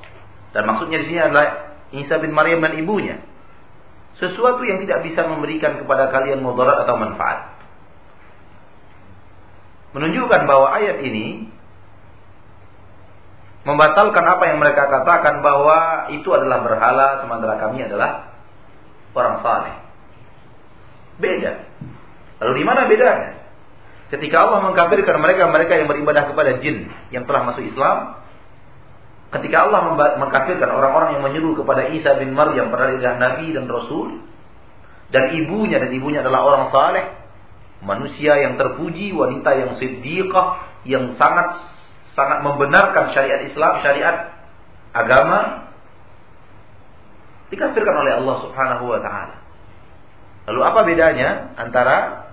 Dan 0.53 0.69
maksudnya 0.69 1.01
di 1.01 1.07
sini 1.09 1.21
adalah 1.23 1.66
Isa 2.03 2.21
bin 2.21 2.35
Maryam 2.35 2.61
dan 2.61 2.77
ibunya. 2.77 3.23
Sesuatu 4.17 4.65
yang 4.65 4.81
tidak 4.85 5.05
bisa 5.05 5.29
memberikan 5.29 5.77
kepada 5.77 6.09
kalian 6.09 6.41
mudarat 6.41 6.89
atau 6.89 6.97
manfaat. 6.97 7.57
Menunjukkan 9.93 10.43
bahwa 10.49 10.73
ayat 10.77 11.01
ini 11.05 11.49
membatalkan 13.67 14.25
apa 14.25 14.45
yang 14.47 14.59
mereka 14.63 14.89
katakan 14.89 15.43
bahwa 15.43 16.09
itu 16.15 16.29
adalah 16.33 16.63
berhala 16.63 17.21
sementara 17.25 17.55
kami 17.61 17.85
adalah 17.85 18.37
orang 19.17 19.37
saleh. 19.41 19.77
Beda. 21.17 21.53
Lalu 22.45 22.53
di 22.61 22.65
mana 22.65 22.85
bedanya? 22.87 23.31
Ketika 24.07 24.37
Allah 24.39 24.71
mengkafirkan 24.71 25.19
mereka 25.19 25.51
mereka 25.51 25.73
yang 25.81 25.91
beribadah 25.91 26.31
kepada 26.31 26.63
jin 26.63 26.87
yang 27.11 27.27
telah 27.27 27.43
masuk 27.43 27.67
Islam, 27.67 28.23
Ketika 29.27 29.67
Allah 29.67 29.81
mengkafirkan 30.23 30.71
orang-orang 30.71 31.19
yang 31.19 31.23
menyuruh 31.27 31.59
kepada 31.59 31.91
Isa 31.91 32.15
bin 32.23 32.33
Maryam 32.33 32.71
pada 32.71 32.95
lidah 32.95 33.19
Nabi 33.19 33.51
dan 33.51 33.67
Rasul 33.67 34.23
dan 35.11 35.35
ibunya 35.35 35.83
dan 35.83 35.91
ibunya 35.91 36.23
adalah 36.23 36.47
orang 36.47 36.65
saleh, 36.71 37.05
manusia 37.83 38.39
yang 38.39 38.55
terpuji, 38.55 39.11
wanita 39.11 39.51
yang 39.59 39.71
siddiqah 39.83 40.47
yang 40.87 41.19
sangat 41.19 41.59
sangat 42.15 42.47
membenarkan 42.47 43.13
syariat 43.13 43.43
Islam, 43.45 43.83
syariat 43.83 44.17
agama 44.95 45.69
dikafirkan 47.51 47.95
oleh 47.95 48.13
Allah 48.23 48.37
Subhanahu 48.47 48.85
wa 48.89 49.01
taala. 49.03 49.37
Lalu 50.47 50.61
apa 50.63 50.81
bedanya 50.87 51.29
antara 51.59 52.27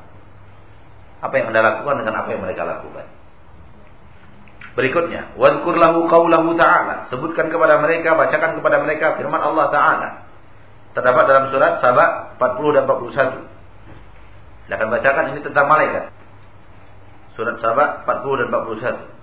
apa 1.21 1.33
yang 1.37 1.49
Anda 1.49 1.61
lakukan 1.61 2.05
dengan 2.05 2.15
apa 2.21 2.29
yang 2.29 2.41
mereka 2.41 2.63
lakukan? 2.65 3.05
Berikutnya, 4.73 5.37
wadkur 5.37 5.77
lahu 5.77 6.09
qawlahu 6.09 6.57
ta'ala. 6.57 7.05
Sebutkan 7.13 7.53
kepada 7.53 7.77
mereka, 7.77 8.17
bacakan 8.17 8.57
kepada 8.57 8.81
mereka 8.81 9.13
firman 9.21 9.37
Allah 9.37 9.69
Ta'ala. 9.69 10.09
Terdapat 10.97 11.23
dalam 11.29 11.53
surat 11.53 11.77
Sabah 11.77 12.37
40 12.41 12.73
dan 12.73 12.83
41. 12.89 13.45
Silahkan 14.65 14.89
bacakan 14.89 15.25
ini 15.33 15.39
tentang 15.45 15.65
malaikat. 15.69 16.09
Surat 17.37 17.57
Sabah 17.61 18.01
40 18.05 18.41
dan 18.41 18.47
41. 18.49 19.13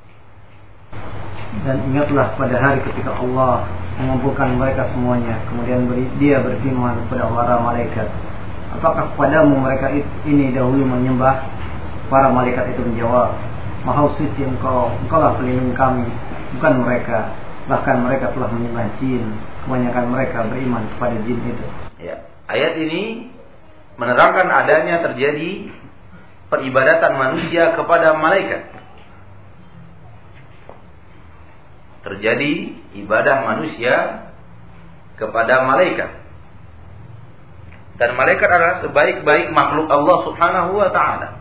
Dan 1.66 1.76
ingatlah 1.90 2.38
pada 2.38 2.56
hari 2.62 2.78
ketika 2.86 3.10
Allah 3.10 3.66
mengumpulkan 3.98 4.54
mereka 4.54 4.86
semuanya. 4.94 5.34
Kemudian 5.50 5.82
dia 6.22 6.38
berfirman 6.38 7.10
kepada 7.10 7.26
para 7.26 7.58
malaikat. 7.58 8.06
Apakah 8.78 9.10
kepadamu 9.18 9.58
mereka 9.58 9.90
ini 10.30 10.54
dahulu 10.54 10.86
menyembah? 10.86 11.42
Para 12.06 12.30
malaikat 12.30 12.74
itu 12.74 12.82
menjawab, 12.82 13.34
Maha 13.80 14.12
suci 14.12 14.44
engkau, 14.44 14.92
engkau 14.92 15.18
lah 15.20 15.40
pelindung 15.40 15.72
kami, 15.72 16.04
bukan 16.56 16.74
mereka. 16.84 17.32
Bahkan 17.64 17.96
mereka 18.02 18.34
telah 18.34 18.50
menyembah 18.52 18.88
jin. 18.98 19.24
Kebanyakan 19.64 20.04
mereka 20.10 20.38
beriman 20.48 20.84
kepada 20.96 21.16
jin 21.22 21.38
itu. 21.38 21.66
Ya. 22.02 22.26
Ayat 22.50 22.76
ini 22.76 23.30
menerangkan 23.94 24.48
adanya 24.48 25.06
terjadi 25.06 25.70
peribadatan 26.50 27.12
manusia 27.14 27.78
kepada 27.78 28.18
malaikat. 28.18 28.74
Terjadi 32.00 32.52
ibadah 33.00 33.36
manusia 33.44 33.94
kepada 35.20 35.62
malaikat. 35.68 36.10
Dan 38.00 38.16
malaikat 38.16 38.48
adalah 38.48 38.80
sebaik-baik 38.80 39.52
makhluk 39.52 39.86
Allah 39.92 40.18
Subhanahu 40.24 40.70
wa 40.80 40.88
taala. 40.88 41.39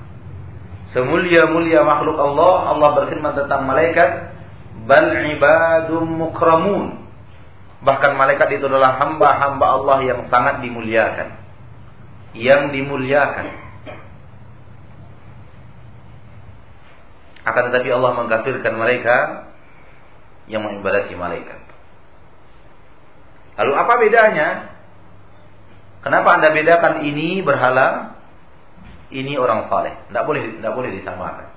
Semulia-mulia 0.90 1.86
makhluk 1.86 2.18
Allah, 2.18 2.74
Allah 2.74 2.90
berfirman 2.98 3.38
tentang 3.38 3.70
malaikat, 3.70 4.10
bal 4.90 5.08
ibadum 5.38 6.06
mukramun. 6.18 7.06
Bahkan 7.86 8.12
malaikat 8.18 8.60
itu 8.60 8.66
adalah 8.66 8.98
hamba-hamba 8.98 9.66
Allah 9.80 9.98
yang 10.02 10.20
sangat 10.34 10.66
dimuliakan. 10.66 11.38
Yang 12.34 12.62
dimuliakan. 12.74 13.48
Akan 17.46 17.64
tetapi 17.72 17.90
Allah 17.94 18.12
mengkafirkan 18.20 18.74
mereka 18.76 19.18
yang 20.50 20.66
mengibadati 20.66 21.14
malaikat. 21.14 21.62
Lalu 23.62 23.74
apa 23.78 23.94
bedanya? 24.02 24.50
Kenapa 26.02 26.40
Anda 26.40 26.50
bedakan 26.52 27.06
ini 27.06 27.44
berhala 27.44 28.19
ini 29.10 29.38
orang 29.38 29.70
saleh. 29.70 29.94
Tidak 30.10 30.24
boleh 30.26 30.62
tidak 30.62 30.74
boleh 30.74 30.90
disamakan. 30.94 31.48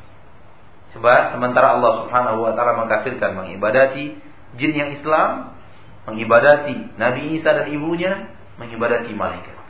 Sebab 0.92 1.36
sementara 1.36 1.80
Allah 1.80 2.04
Subhanahu 2.04 2.44
wa 2.44 2.52
taala 2.52 2.84
mengkafirkan 2.84 3.36
mengibadati 3.36 4.16
jin 4.60 4.72
yang 4.76 4.92
Islam, 4.92 5.56
mengibadati 6.04 6.92
Nabi 7.00 7.40
Isa 7.40 7.56
dan 7.56 7.72
ibunya, 7.72 8.36
mengibadati 8.60 9.12
malaikat. 9.16 9.62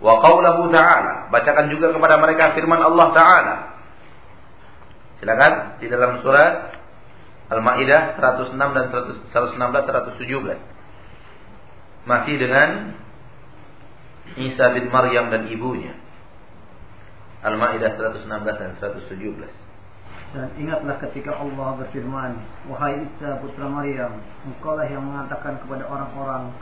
Wa 0.00 0.16
qawlahu 0.24 0.72
ta'ala. 0.72 1.28
Bacakan 1.28 1.68
juga 1.68 1.92
kepada 1.92 2.16
mereka 2.16 2.56
firman 2.56 2.80
Allah 2.80 3.12
Ta'ala. 3.12 3.56
Silakan 5.20 5.76
di 5.76 5.92
dalam 5.92 6.24
surat 6.24 6.72
Al-Maidah 7.52 8.16
106 8.16 8.56
dan 8.56 8.88
116 8.88 9.28
117. 9.28 10.16
Masih 12.08 12.40
dengan 12.40 12.96
Isa 14.40 14.72
bin 14.72 14.88
Maryam 14.88 15.28
dan 15.28 15.52
ibunya. 15.52 15.92
Al-Maidah 17.40 17.96
116 17.96 18.28
dan 18.60 18.70
117. 18.76 19.70
Dan 20.30 20.46
ingatlah 20.60 20.94
ketika 21.02 21.34
Allah 21.34 21.74
berfirman, 21.80 22.38
Wahai 22.70 23.02
Isa 23.02 23.40
putra 23.42 23.66
Maryam, 23.66 24.22
engkaulah 24.46 24.86
yang 24.86 25.02
mengatakan 25.02 25.58
kepada 25.64 25.88
orang-orang. 25.90 26.54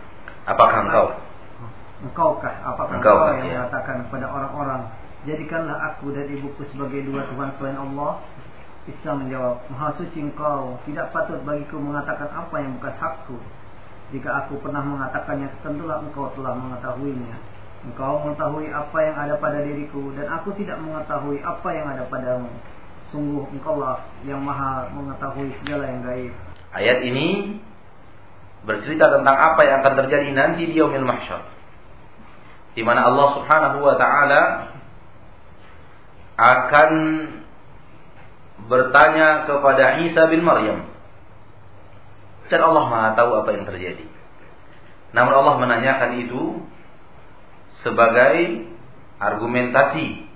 Apakah 0.49 0.79
engkau? 0.89 1.07
Engkaukah? 2.09 2.55
Apakah 2.65 2.95
engkau, 2.97 3.17
engkau 3.21 3.35
yang 3.37 3.45
ya. 3.45 3.55
mengatakan 3.61 3.97
kepada 4.09 4.27
orang-orang, 4.33 4.83
Jadikanlah 5.27 5.77
aku 5.93 6.15
dan 6.15 6.31
ibuku 6.31 6.63
sebagai 6.71 7.03
dua 7.11 7.27
Tuhan 7.27 7.51
selain 7.59 7.77
Allah. 7.77 8.23
Isa 8.89 9.13
menjawab, 9.13 9.69
Maha 9.69 9.99
suci 10.01 10.17
engkau, 10.17 10.81
tidak 10.89 11.13
patut 11.13 11.43
bagiku 11.45 11.77
mengatakan 11.77 12.31
apa 12.33 12.57
yang 12.63 12.79
bukan 12.81 12.95
hakku. 12.97 13.37
Jika 14.15 14.47
aku 14.47 14.57
pernah 14.65 14.81
mengatakannya, 14.81 15.53
tentulah 15.61 16.01
engkau 16.01 16.33
telah 16.33 16.57
mengetahuinya. 16.57 17.58
Engkau 17.89 18.21
mengetahui 18.21 18.69
apa 18.69 18.99
yang 19.01 19.17
ada 19.17 19.35
pada 19.41 19.65
diriku, 19.65 20.13
dan 20.13 20.29
aku 20.29 20.53
tidak 20.61 20.77
mengetahui 20.85 21.41
apa 21.41 21.69
yang 21.73 21.87
ada 21.89 22.05
padamu. 22.13 22.53
Sungguh 23.09 23.49
engkaulah 23.57 24.05
yang 24.29 24.45
maha 24.45 24.93
mengetahui 24.93 25.57
segala 25.65 25.89
yang 25.89 26.05
gaib. 26.05 26.33
Ayat 26.77 27.01
ini 27.01 27.57
bercerita 28.69 29.09
tentang 29.09 29.33
apa 29.33 29.61
yang 29.65 29.81
akan 29.81 29.95
terjadi 30.05 30.29
nanti 30.37 30.69
di 30.69 30.77
yaumil 30.77 31.09
mahsyar. 31.09 31.49
Di 32.77 32.85
mana 32.85 33.09
Allah 33.09 33.29
Subhanahu 33.41 33.79
wa 33.81 33.97
taala 33.97 34.43
akan 36.37 36.91
bertanya 38.69 39.49
kepada 39.49 40.05
Isa 40.05 40.29
bin 40.29 40.45
Maryam. 40.45 40.85
Dan 42.53 42.61
Allah 42.65 42.85
Maha 42.85 43.09
tahu 43.17 43.41
apa 43.41 43.51
yang 43.57 43.65
terjadi. 43.65 44.05
Namun 45.17 45.33
Allah 45.33 45.55
menanyakan 45.57 46.11
itu 46.29 46.61
sebagai 47.83 48.67
argumentasi, 49.19 50.27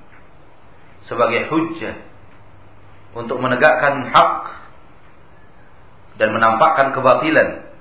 sebagai 1.07 1.51
hujjah 1.51 1.97
untuk 3.19 3.39
menegakkan 3.43 4.09
hak 4.11 4.35
dan 6.21 6.29
menampakkan 6.35 6.95
kebatilan. 6.95 7.73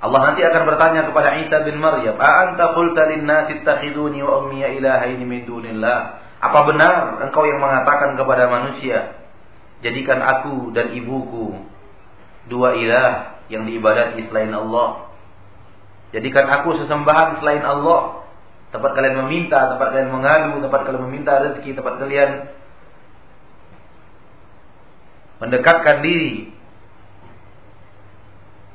Allah 0.00 0.20
nanti 0.32 0.40
akan 0.40 0.62
bertanya 0.64 1.12
kepada 1.12 1.36
Isa 1.44 1.60
bin 1.68 1.76
Maryam, 1.76 2.16
"A 2.16 2.30
anta 2.48 2.72
qulta 2.72 3.04
lin-nasi 3.12 3.60
ittakhiduni 3.60 4.24
wa 4.24 4.44
ummi 4.44 4.64
ilahaini 4.64 5.24
min 5.28 5.44
dunillah?" 5.44 6.24
Apa 6.40 6.64
benar 6.64 7.20
engkau 7.28 7.44
yang 7.44 7.60
mengatakan 7.60 8.16
kepada 8.16 8.48
manusia, 8.48 9.12
"Jadikan 9.84 10.24
aku 10.24 10.72
dan 10.72 10.96
ibuku 10.96 11.52
dua 12.48 12.80
ilah 12.80 13.44
yang 13.52 13.68
diibadati 13.68 14.24
selain 14.32 14.56
Allah." 14.56 15.09
Jadikan 16.10 16.46
aku 16.50 16.78
sesembahan 16.84 17.38
selain 17.42 17.62
Allah. 17.62 18.26
Tempat 18.70 18.94
kalian 18.94 19.26
meminta, 19.26 19.74
tempat 19.74 19.90
kalian 19.90 20.14
mengadu, 20.14 20.62
tempat 20.62 20.86
kalian 20.86 21.02
meminta 21.10 21.42
rezeki, 21.42 21.74
tempat 21.74 21.98
kalian 21.98 22.30
mendekatkan 25.42 26.06
diri 26.06 26.54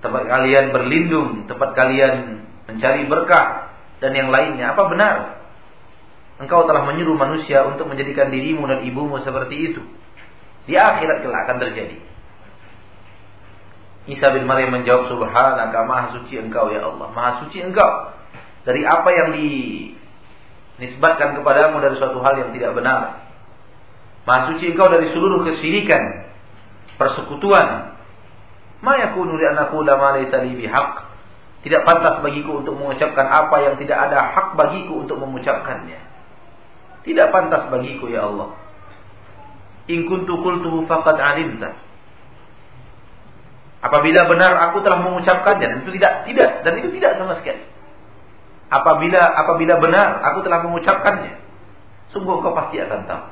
tempat 0.06 0.24
kalian 0.30 0.70
berlindung, 0.70 1.50
tempat 1.50 1.74
kalian 1.74 2.46
mencari 2.70 3.10
berkah 3.10 3.74
dan 3.98 4.14
yang 4.14 4.30
lainnya. 4.30 4.78
Apa 4.78 4.86
benar? 4.86 5.16
Engkau 6.38 6.70
telah 6.70 6.86
menyuruh 6.86 7.18
manusia 7.18 7.66
untuk 7.66 7.90
menjadikan 7.90 8.30
dirimu 8.30 8.70
dan 8.70 8.86
ibumu 8.86 9.18
seperti 9.26 9.74
itu. 9.74 9.82
Di 10.70 10.78
akhirat 10.78 11.26
kelak 11.26 11.50
akan 11.50 11.58
terjadi. 11.58 11.98
Isa 14.06 14.30
bin 14.38 14.46
Maryam 14.46 14.70
menjawab 14.70 15.10
subhanaka 15.10 15.82
maha 15.90 16.22
suci 16.22 16.38
engkau 16.38 16.70
ya 16.70 16.86
Allah. 16.86 17.10
Maha 17.10 17.42
suci 17.46 17.58
engkau 17.66 18.14
dari 18.62 18.86
apa 18.86 19.10
yang 19.10 19.34
dinisbatkan 19.34 21.42
kepadamu 21.42 21.82
dari 21.82 21.98
suatu 21.98 22.22
hal 22.22 22.38
yang 22.38 22.54
tidak 22.54 22.78
benar. 22.78 23.26
Maha 24.30 24.54
suci 24.54 24.78
engkau 24.78 24.94
dari 24.94 25.10
seluruh 25.10 25.42
kesyirikan 25.50 26.30
persekutuan. 27.02 27.98
Ma. 28.86 28.94
Tidak 31.66 31.82
pantas 31.82 32.22
bagiku 32.22 32.62
untuk 32.62 32.78
mengucapkan 32.78 33.26
apa 33.26 33.58
yang 33.66 33.82
tidak 33.82 33.98
ada 33.98 34.38
hak 34.38 34.54
bagiku 34.54 35.02
untuk 35.02 35.18
mengucapkannya. 35.18 35.98
Tidak 37.02 37.28
pantas 37.34 37.74
bagiku 37.74 38.06
ya 38.06 38.30
Allah. 38.30 38.54
In 39.90 40.06
kuntu 40.06 40.46
qultuhu 40.46 40.86
faqad 40.86 41.18
alimta. 41.18 41.85
Apabila 43.86 44.26
benar 44.26 44.58
aku 44.70 44.82
telah 44.82 44.98
mengucapkannya 45.06 45.68
dan 45.70 45.78
itu 45.86 45.94
tidak 46.02 46.26
tidak 46.26 46.50
dan 46.66 46.74
itu 46.82 46.90
tidak 46.98 47.22
sama 47.22 47.38
sekali. 47.38 47.62
Apabila 48.74 49.22
apabila 49.46 49.78
benar 49.78 50.26
aku 50.26 50.42
telah 50.42 50.66
mengucapkannya, 50.66 51.38
sungguh 52.10 52.42
kau 52.42 52.58
pasti 52.58 52.82
akan 52.82 53.06
tahu. 53.06 53.24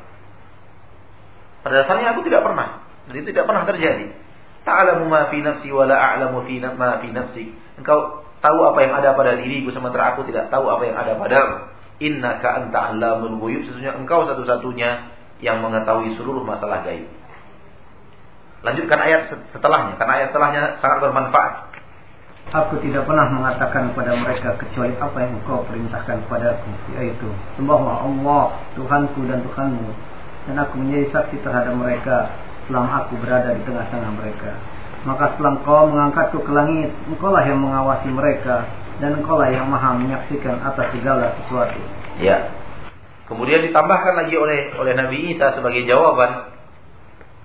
Pada 1.66 1.74
dasarnya 1.82 2.13
aku 2.13 2.22
tidak 2.22 2.46
pernah 2.46 2.86
dan 3.10 3.13
itu 3.18 3.34
tidak 3.34 3.50
pernah 3.50 3.66
terjadi. 3.66 4.13
Ta'lamu 4.62 5.10
ma 5.10 5.34
fi 5.34 5.42
nafsi 5.42 5.74
wa 5.74 5.89
la 5.89 5.98
a'lamu 5.98 6.46
fi 6.46 6.62
ma 6.62 7.02
fi 7.02 7.10
nafsi. 7.10 7.50
Engkau 7.82 8.22
tahu 8.38 8.60
apa 8.62 8.80
yang 8.86 8.94
ada 8.94 9.18
pada 9.18 9.34
diriku 9.34 9.74
sementara 9.74 10.13
aku 10.13 10.30
tidak 10.30 10.54
tahu 10.54 10.70
apa 10.70 10.86
yang 10.86 10.96
ada 11.02 11.18
padamu. 11.18 11.74
Innaka 11.98 12.62
anta 12.62 12.94
'allamul 12.94 13.42
ghuyub. 13.42 13.66
Sesungguhnya 13.66 13.98
engkau 13.98 14.30
satu-satunya 14.30 15.10
yang 15.42 15.66
mengetahui 15.66 16.13
seluruh 16.13 16.46
masalah 16.46 16.86
gaib. 16.86 17.10
Lanjutkan 18.63 18.95
ayat 18.95 19.28
setelahnya, 19.52 19.99
karena 19.99 20.13
ayat 20.23 20.28
setelahnya 20.32 20.62
sangat 20.80 20.97
bermanfaat. 21.04 21.54
Aku 22.54 22.80
tidak 22.80 23.04
pernah 23.04 23.28
mengatakan 23.28 23.91
kepada 23.91 24.15
mereka 24.15 24.56
kecuali 24.56 24.95
apa 24.95 25.17
yang 25.19 25.36
engkau 25.41 25.67
perintahkan 25.67 26.23
kepadaku, 26.28 26.71
yaitu 26.95 27.28
sembahlah 27.60 28.08
Allah, 28.08 28.56
Tuhanku 28.80 29.28
dan 29.28 29.43
Tuhanmu, 29.43 29.89
dan 30.47 30.56
aku 30.63 30.80
menjadi 30.80 31.12
saksi 31.12 31.43
terhadap 31.43 31.76
mereka 31.76 32.32
selama 32.67 33.04
aku 33.04 33.19
berada 33.19 33.52
di 33.52 33.62
tengah-tengah 33.67 34.12
mereka. 34.15 34.56
Maka 35.04 35.36
setelah 35.36 35.60
engkau 35.60 35.91
mengangkatku 35.91 36.39
ke 36.47 36.52
langit, 36.56 36.89
engkaulah 37.12 37.43
yang 37.43 37.60
mengawasi 37.60 38.08
mereka 38.08 38.63
dan 39.04 39.19
engkaulah 39.19 39.52
yang 39.52 39.67
maha 39.67 39.99
menyaksikan 39.99 40.63
atas 40.63 40.88
segala 40.95 41.36
sesuatu. 41.43 41.82
Ya. 42.23 42.54
Kemudian 43.28 43.65
ditambahkan 43.67 44.13
lagi 44.13 44.36
oleh 44.39 44.78
oleh 44.80 44.93
Nabi 44.95 45.36
Isa 45.36 45.58
sebagai 45.58 45.84
jawaban 45.89 46.53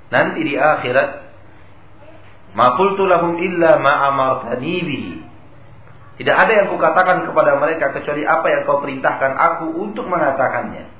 nanti 0.08 0.40
di 0.44 0.54
akhirat 0.56 1.28
Ma 2.56 2.74
qultu 2.74 3.04
lahum 3.04 3.36
illa 3.38 3.76
ma 3.76 4.08
amartani 4.08 4.76
bihi. 4.82 5.14
Tidak 6.18 6.34
ada 6.34 6.52
yang 6.64 6.68
kukatakan 6.74 7.28
kepada 7.28 7.54
mereka 7.60 7.94
kecuali 7.94 8.26
apa 8.26 8.46
yang 8.50 8.66
kau 8.66 8.82
perintahkan 8.82 9.32
aku 9.38 9.66
untuk 9.78 10.08
mengatakannya. 10.10 10.90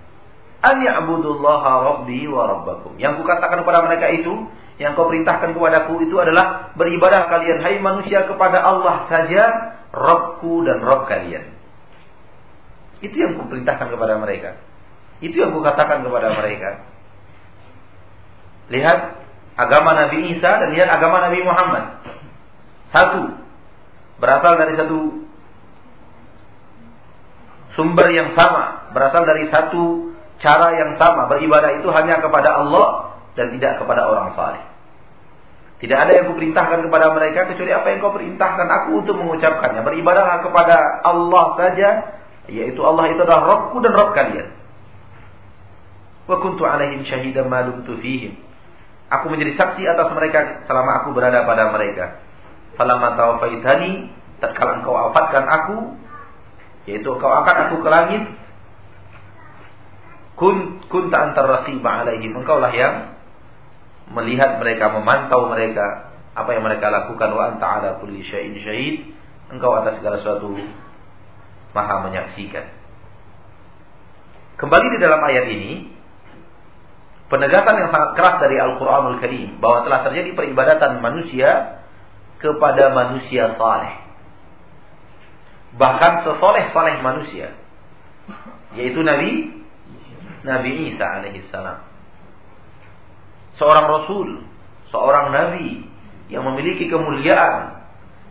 An 0.63 0.79
ya'budullaha 0.79 1.71
rabbi 1.83 2.27
wa 2.31 2.47
rabbakum. 2.47 2.95
Yang 2.99 3.23
kukatakan 3.23 3.67
kepada 3.67 3.83
mereka 3.87 4.07
itu, 4.15 4.47
yang 4.79 4.95
kau 4.95 5.11
perintahkan 5.11 5.59
kepadaku 5.59 6.07
itu 6.07 6.15
adalah 6.23 6.71
beribadah 6.79 7.27
kalian 7.27 7.59
hai 7.67 7.83
manusia 7.83 8.31
kepada 8.31 8.63
Allah 8.63 9.11
saja, 9.11 9.43
Rabbku 9.91 10.63
dan 10.63 10.79
Rabb 10.87 11.11
kalian. 11.11 11.51
Itu 13.03 13.15
yang 13.19 13.35
kuperintahkan 13.43 13.91
kepada 13.91 14.15
mereka. 14.23 14.59
Itu 15.19 15.35
yang 15.35 15.51
kukatakan 15.51 16.07
kepada 16.07 16.31
mereka. 16.39 16.87
Lihat 18.69 18.99
agama 19.57 19.97
Nabi 19.97 20.37
Isa 20.37 20.51
dan 20.61 20.69
lihat 20.77 20.89
agama 20.93 21.25
Nabi 21.25 21.41
Muhammad. 21.43 21.85
Satu, 22.95 23.37
berasal 24.21 24.55
dari 24.57 24.75
satu 24.77 24.99
sumber 27.77 28.09
yang 28.13 28.33
sama, 28.39 28.93
berasal 28.93 29.25
dari 29.25 29.49
satu 29.49 30.15
cara 30.39 30.75
yang 30.79 30.97
sama 30.97 31.27
beribadah 31.27 31.79
itu 31.79 31.89
hanya 31.91 32.23
kepada 32.23 32.65
Allah 32.65 33.19
dan 33.35 33.55
tidak 33.55 33.83
kepada 33.83 34.07
orang 34.07 34.33
saleh. 34.39 34.65
Tidak 35.79 35.95
ada 35.95 36.11
yang 36.11 36.27
kuperintahkan 36.35 36.91
kepada 36.91 37.15
mereka 37.15 37.47
kecuali 37.47 37.71
apa 37.71 37.87
yang 37.87 38.03
kau 38.03 38.11
perintahkan 38.11 38.67
aku 38.67 38.89
untuk 38.99 39.15
mengucapkannya. 39.15 39.87
Beribadahlah 39.87 40.43
kepada 40.43 40.75
Allah 41.07 41.45
saja, 41.55 42.19
yaitu 42.51 42.83
Allah 42.83 43.15
itu 43.15 43.23
adalah 43.23 43.47
Rabbku 43.47 43.79
dan 43.79 43.95
Rabb 43.95 44.11
kalian. 44.11 44.49
Wa 46.27 46.43
kuntu 46.43 46.67
alaihim 46.67 47.07
syahidan 47.07 47.47
ma 47.47 47.63
dumtu 47.63 47.95
fihim. 48.03 48.48
Aku 49.09 49.33
menjadi 49.33 49.57
saksi 49.57 49.89
atas 49.89 50.13
mereka 50.13 50.69
selama 50.69 51.03
aku 51.03 51.17
berada 51.17 51.49
pada 51.49 51.73
mereka. 51.73 52.21
Falamma 52.77 53.17
tawaffaitani, 53.17 54.13
tatkala 54.39 54.85
engkau 54.85 54.93
wafatkan 54.93 55.45
aku, 55.49 55.77
yaitu 56.85 57.09
engkau 57.09 57.33
angkat 57.33 57.57
aku 57.69 57.81
ke 57.81 57.89
langit, 57.89 58.23
kun 60.37 60.85
kunta 60.93 61.33
antar 61.33 61.49
raqibah 61.49 62.05
alaihim. 62.05 62.37
Engkaulah 62.37 62.71
yang 62.71 63.17
melihat 64.13 64.61
mereka 64.61 64.93
memantau 64.93 65.49
mereka 65.49 66.13
apa 66.37 66.51
yang 66.53 66.63
mereka 66.63 66.93
lakukan. 66.93 67.33
Wa 67.33 67.57
anta 67.57 67.67
ala 67.67 67.89
kulli 68.05 68.23
syai'in 68.29 68.61
syahid. 68.61 68.97
Engkau 69.49 69.73
atas 69.73 69.99
segala 69.99 70.21
sesuatu 70.21 70.53
maha 71.73 72.05
menyaksikan. 72.05 72.77
Kembali 74.61 74.87
di 74.93 74.99
dalam 74.99 75.23
ayat 75.23 75.47
ini, 75.49 75.98
penegasan 77.29 77.77
yang 77.77 77.91
sangat 77.93 78.11
keras 78.17 78.37
dari 78.41 78.57
Al-Quranul 78.57 79.21
Karim 79.21 79.61
bahwa 79.61 79.85
telah 79.85 80.01
terjadi 80.09 80.33
peribadatan 80.33 81.05
manusia 81.05 81.81
kepada 82.41 82.93
manusia 82.97 83.55
saleh. 83.57 83.95
Bahkan 85.77 86.13
sesoleh-soleh 86.25 86.97
manusia. 87.05 87.55
Yaitu 88.77 89.01
Nabi 89.05 89.59
Nabi 90.43 90.71
Isa 90.93 91.05
alaihissalam. 91.05 91.79
Seorang 93.59 93.87
Rasul, 93.91 94.29
seorang 94.89 95.35
Nabi 95.35 95.85
yang 96.31 96.47
memiliki 96.47 96.87
kemuliaan, 96.87 97.85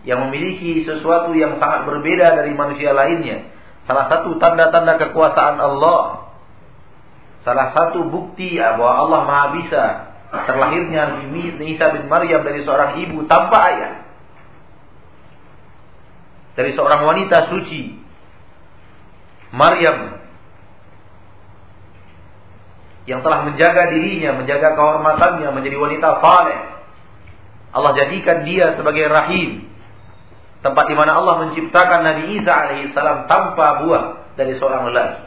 yang 0.08 0.24
memiliki 0.30 0.88
sesuatu 0.88 1.36
yang 1.36 1.60
sangat 1.60 1.84
berbeda 1.84 2.40
dari 2.40 2.56
manusia 2.56 2.96
lainnya. 2.96 3.52
Salah 3.84 4.08
satu 4.08 4.40
tanda-tanda 4.40 5.00
kekuasaan 5.00 5.60
Allah 5.60 6.27
Salah 7.45 7.73
satu 7.73 8.08
bukti 8.10 8.58
bahwa 8.58 8.91
Allah 9.08 9.21
Maha 9.26 9.45
Bisa 9.60 9.84
terlahirnya 10.28 11.23
Isa 11.63 11.86
bin 11.95 12.12
Maryam 12.12 12.43
dari 12.43 12.63
seorang 12.67 13.00
ibu 13.00 13.23
tanpa 13.26 13.58
ayah. 13.71 13.93
Dari 16.58 16.73
seorang 16.73 17.06
wanita 17.06 17.54
suci. 17.54 18.02
Maryam 19.54 20.19
yang 23.08 23.23
telah 23.23 23.47
menjaga 23.47 23.88
dirinya, 23.95 24.36
menjaga 24.36 24.76
kehormatannya, 24.76 25.47
menjadi 25.56 25.78
wanita 25.80 26.19
saleh. 26.19 26.60
Allah 27.71 27.91
jadikan 27.95 28.43
dia 28.43 28.76
sebagai 28.76 29.08
rahim. 29.08 29.71
Tempat 30.60 30.91
di 30.91 30.95
mana 30.97 31.15
Allah 31.15 31.47
menciptakan 31.47 32.04
Nabi 32.04 32.41
Isa 32.41 32.52
alaihissalam 32.52 33.32
tanpa 33.32 33.88
buah 33.88 34.36
dari 34.36 34.60
seorang 34.60 34.91
lelaki. 34.91 35.27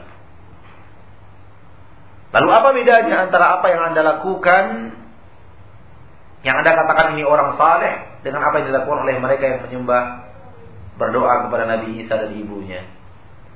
Lalu 2.31 2.49
apa 2.55 2.69
bedanya 2.71 3.27
antara 3.27 3.59
apa 3.59 3.67
yang 3.71 3.83
Anda 3.91 4.03
lakukan 4.07 4.65
yang 6.41 6.57
Anda 6.63 6.73
katakan 6.73 7.19
ini 7.19 7.27
orang 7.27 7.59
saleh 7.59 8.23
dengan 8.23 8.47
apa 8.47 8.63
yang 8.63 8.73
dilakukan 8.73 9.05
oleh 9.05 9.17
mereka 9.19 9.45
yang 9.45 9.61
menyembah 9.67 10.31
berdoa 10.97 11.49
kepada 11.49 11.65
Nabi 11.69 12.05
Isa 12.05 12.15
dan 12.17 12.33
ibunya. 12.37 12.85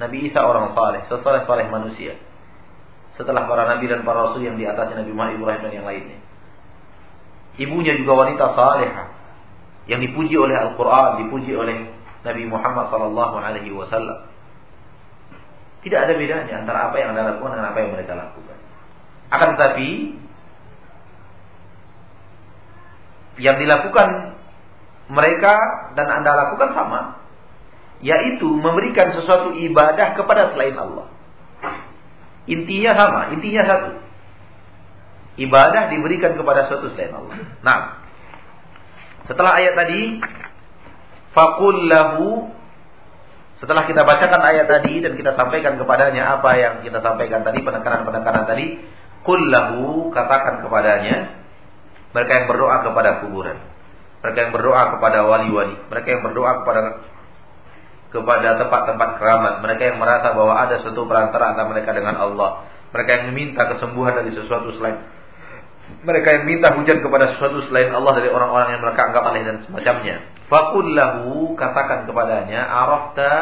Nabi 0.00 0.26
Isa 0.26 0.42
orang 0.42 0.74
saleh, 0.74 1.06
sesaleh-saleh 1.06 1.70
manusia. 1.70 2.18
Setelah 3.14 3.46
para 3.46 3.62
nabi 3.70 3.86
dan 3.86 4.02
para 4.02 4.26
rasul 4.26 4.42
yang 4.42 4.58
di 4.58 4.66
atasnya 4.66 5.06
Nabi 5.06 5.14
Muhammad 5.14 5.38
Ibrahim 5.38 5.60
dan 5.62 5.72
yang 5.72 5.86
lainnya. 5.86 6.18
Ibunya 7.54 7.94
juga 7.94 8.26
wanita 8.26 8.58
salehah 8.58 9.06
yang 9.86 10.02
dipuji 10.02 10.34
oleh 10.34 10.58
Al-Qur'an, 10.58 11.22
dipuji 11.22 11.54
oleh 11.54 11.94
Nabi 12.26 12.42
Muhammad 12.50 12.90
sallallahu 12.90 13.36
alaihi 13.38 13.70
wasallam. 13.70 14.26
Tidak 15.86 16.00
ada 16.00 16.12
bedanya 16.16 16.64
antara 16.64 16.90
apa 16.90 16.96
yang 16.98 17.14
Anda 17.14 17.36
lakukan 17.36 17.54
dengan 17.54 17.66
apa 17.70 17.78
yang 17.78 17.90
mereka 17.94 18.12
lakukan. 18.18 18.53
Akan 19.34 19.58
tetapi 19.58 19.90
yang 23.42 23.58
dilakukan 23.58 24.38
mereka 25.10 25.54
dan 25.98 26.06
Anda 26.06 26.32
lakukan 26.46 26.70
sama, 26.70 27.18
yaitu 27.98 28.46
memberikan 28.46 29.10
sesuatu 29.10 29.58
ibadah 29.58 30.14
kepada 30.14 30.54
selain 30.54 30.78
Allah. 30.78 31.10
Intinya 32.46 32.92
sama, 32.94 33.20
intinya 33.34 33.62
satu. 33.66 33.90
Ibadah 35.34 35.90
diberikan 35.90 36.38
kepada 36.38 36.70
sesuatu 36.70 36.94
selain 36.94 37.10
Allah. 37.10 37.34
Nah, 37.66 37.78
setelah 39.26 39.58
ayat 39.58 39.74
tadi, 39.74 40.22
fakul 41.34 41.90
lahu 41.90 42.54
setelah 43.58 43.88
kita 43.88 44.04
bacakan 44.04 44.44
ayat 44.44 44.66
tadi 44.68 45.00
dan 45.00 45.16
kita 45.16 45.32
sampaikan 45.38 45.80
kepadanya 45.80 46.36
apa 46.36 46.50
yang 46.58 46.74
kita 46.84 47.00
sampaikan 47.00 47.40
tadi, 47.46 47.64
penekanan-penekanan 47.64 48.44
tadi, 48.44 48.82
Kullahu 49.24 50.12
katakan 50.12 50.60
kepadanya 50.60 51.40
mereka 52.12 52.32
yang 52.38 52.46
berdoa 52.46 52.76
kepada 52.84 53.10
kuburan, 53.24 53.58
mereka 54.22 54.38
yang 54.38 54.52
berdoa 54.52 54.82
kepada 54.94 55.18
wali-wali, 55.26 55.76
mereka 55.90 56.08
yang 56.12 56.22
berdoa 56.22 56.62
kepada 56.62 56.80
kepada 58.14 58.48
tempat-tempat 58.62 59.10
keramat, 59.18 59.54
mereka 59.58 59.82
yang 59.90 59.98
merasa 59.98 60.30
bahwa 60.30 60.54
ada 60.54 60.78
suatu 60.78 61.02
perantara 61.08 61.56
antara 61.56 61.66
mereka 61.66 61.90
dengan 61.90 62.14
Allah, 62.20 62.68
mereka 62.94 63.10
yang 63.18 63.24
meminta 63.34 63.66
kesembuhan 63.74 64.14
dari 64.22 64.30
sesuatu 64.30 64.70
selain 64.78 65.02
mereka 66.04 66.28
yang 66.32 66.44
minta 66.48 66.72
hujan 66.72 67.00
kepada 67.04 67.36
sesuatu 67.36 67.64
selain 67.68 67.92
Allah 67.92 68.16
dari 68.16 68.32
orang-orang 68.32 68.76
yang 68.76 68.82
mereka 68.84 69.12
anggap 69.12 69.24
aneh 69.28 69.42
dan 69.44 69.56
semacamnya. 69.68 70.16
Fakullahu 70.48 71.56
katakan 71.56 72.08
kepadanya, 72.08 72.64
arafta 72.64 73.32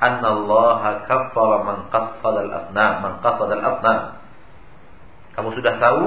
anna 0.00 0.28
Allah 0.28 0.82
kaffara 1.08 1.56
man 1.64 1.78
qassada 1.88 2.40
al-asnam, 2.44 2.92
man 3.00 3.12
qassada 3.24 3.52
al-asnam. 3.60 4.00
Kamu 5.34 5.50
sudah 5.54 5.74
tahu 5.82 6.04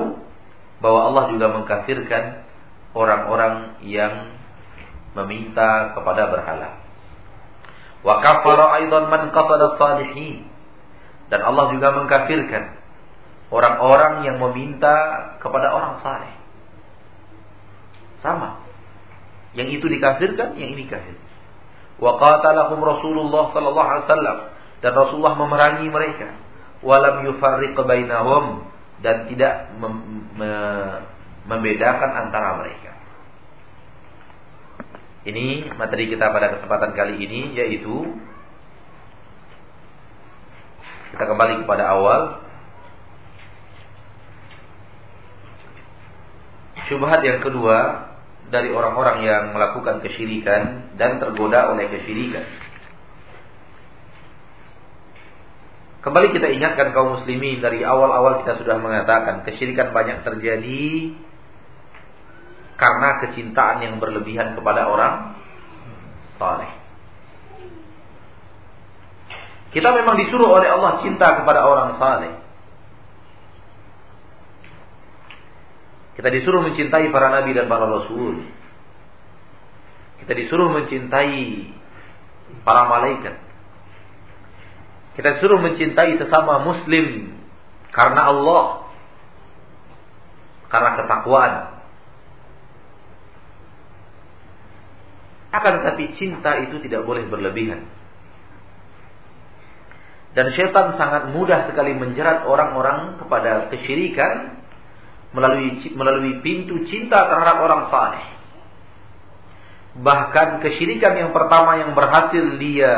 bahwa 0.79 0.99
Allah 1.11 1.23
juga 1.35 1.47
mengkafirkan 1.51 2.47
orang-orang 2.95 3.81
yang 3.83 4.37
meminta 5.17 5.97
kepada 5.97 6.29
berhala. 6.31 6.69
Wa 8.05 8.21
kafara 8.23 8.77
aidan 8.81 9.09
man 9.09 9.33
qasada 9.33 9.75
salihin. 9.75 10.47
Dan 11.27 11.43
Allah 11.43 11.75
juga 11.75 11.91
mengkafirkan 11.91 12.79
orang-orang 13.51 14.23
yang 14.23 14.39
meminta 14.39 14.95
kepada 15.43 15.75
orang 15.75 15.99
saleh. 15.99 16.33
Sama. 18.23 18.63
Yang 19.55 19.81
itu 19.81 19.85
dikafirkan, 19.91 20.55
yang 20.55 20.71
ini 20.77 20.87
kafir. 20.87 21.19
Wa 21.97 22.15
qatalahum 22.15 22.79
Rasulullah 22.79 23.51
sallallahu 23.51 23.89
alaihi 23.89 24.05
wasallam 24.05 24.37
dan 24.85 24.91
Rasulullah 24.93 25.35
memerangi 25.35 25.87
mereka. 25.89 26.29
Walam 26.85 27.25
yufarriq 27.25 27.73
bainahum 27.73 28.69
dan 29.01 29.29
tidak 29.29 29.73
mem 29.77 29.95
me 30.35 30.53
membedakan 31.47 32.27
antara 32.27 32.59
mereka. 32.59 32.91
Ini 35.27 35.75
materi 35.75 36.11
kita 36.11 36.31
pada 36.31 36.55
kesempatan 36.59 36.91
kali 36.95 37.19
ini 37.23 37.55
yaitu 37.55 38.15
kita 41.15 41.23
kembali 41.23 41.63
kepada 41.63 41.95
awal 41.95 42.47
Syubhat 46.87 47.19
yang 47.19 47.43
kedua 47.43 48.07
dari 48.47 48.71
orang-orang 48.71 49.27
yang 49.27 49.43
melakukan 49.51 49.99
kesyirikan 49.99 50.95
dan 50.95 51.19
tergoda 51.19 51.75
oleh 51.75 51.91
kesyirikan. 51.91 52.47
Kembali 56.07 56.31
kita 56.31 56.47
ingatkan 56.55 56.95
kaum 56.95 57.19
muslimin 57.19 57.59
dari 57.59 57.83
awal-awal 57.83 58.39
kita 58.39 58.63
sudah 58.63 58.79
mengatakan 58.79 59.43
kesyirikan 59.43 59.91
banyak 59.91 60.23
terjadi 60.23 61.11
karena 62.79 63.19
kecintaan 63.27 63.83
yang 63.83 63.99
berlebihan 63.99 64.55
kepada 64.55 64.87
orang 64.87 65.35
saleh. 66.39 66.71
Kita 69.75 69.91
memang 69.91 70.15
disuruh 70.15 70.47
oleh 70.47 70.71
Allah 70.71 71.03
cinta 71.03 71.43
kepada 71.43 71.67
orang 71.67 71.99
saleh. 71.99 72.39
Kita 76.15 76.31
disuruh 76.31 76.63
mencintai 76.63 77.11
para 77.11 77.35
nabi 77.35 77.51
dan 77.51 77.67
para 77.67 77.83
rasul. 77.83 78.47
Kita 80.23 80.31
disuruh 80.31 80.71
mencintai 80.71 81.67
para 82.63 82.87
malaikat. 82.87 83.46
Kita 85.17 85.41
disuruh 85.41 85.57
mencintai 85.57 86.21
sesama 86.21 86.61
muslim 86.61 87.33
karena 87.89 88.29
Allah. 88.29 88.85
Karena 90.69 90.89
ketakwaan. 91.01 91.53
Akan 95.49 95.81
tetapi 95.81 96.13
cinta 96.21 96.61
itu 96.61 96.77
tidak 96.85 97.01
boleh 97.01 97.25
berlebihan. 97.25 97.89
Dan 100.37 100.53
syaitan 100.53 100.93
sangat 101.01 101.33
mudah 101.33 101.65
sekali 101.65 101.97
menjerat 101.97 102.45
orang-orang 102.45 103.17
kepada 103.17 103.73
kesyirikan 103.73 104.61
melalui 105.33 105.81
melalui 105.97 106.45
pintu 106.45 106.85
cinta 106.93 107.25
terhadap 107.25 107.57
orang 107.57 107.89
saleh. 107.89 108.25
Bahkan 109.97 110.61
kesyirikan 110.61 111.17
yang 111.17 111.31
pertama 111.33 111.81
yang 111.81 111.97
berhasil 111.97 112.61
dia 112.61 112.93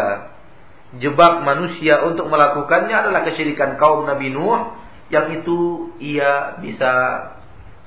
jebak 0.97 1.45
manusia 1.45 2.01
untuk 2.01 2.25
melakukannya 2.33 2.95
adalah 2.97 3.21
kesyirikan 3.29 3.77
kaum 3.77 4.09
Nabi 4.09 4.33
Nuh 4.33 4.73
yang 5.13 5.29
itu 5.37 5.91
ia 6.01 6.57
bisa 6.57 6.91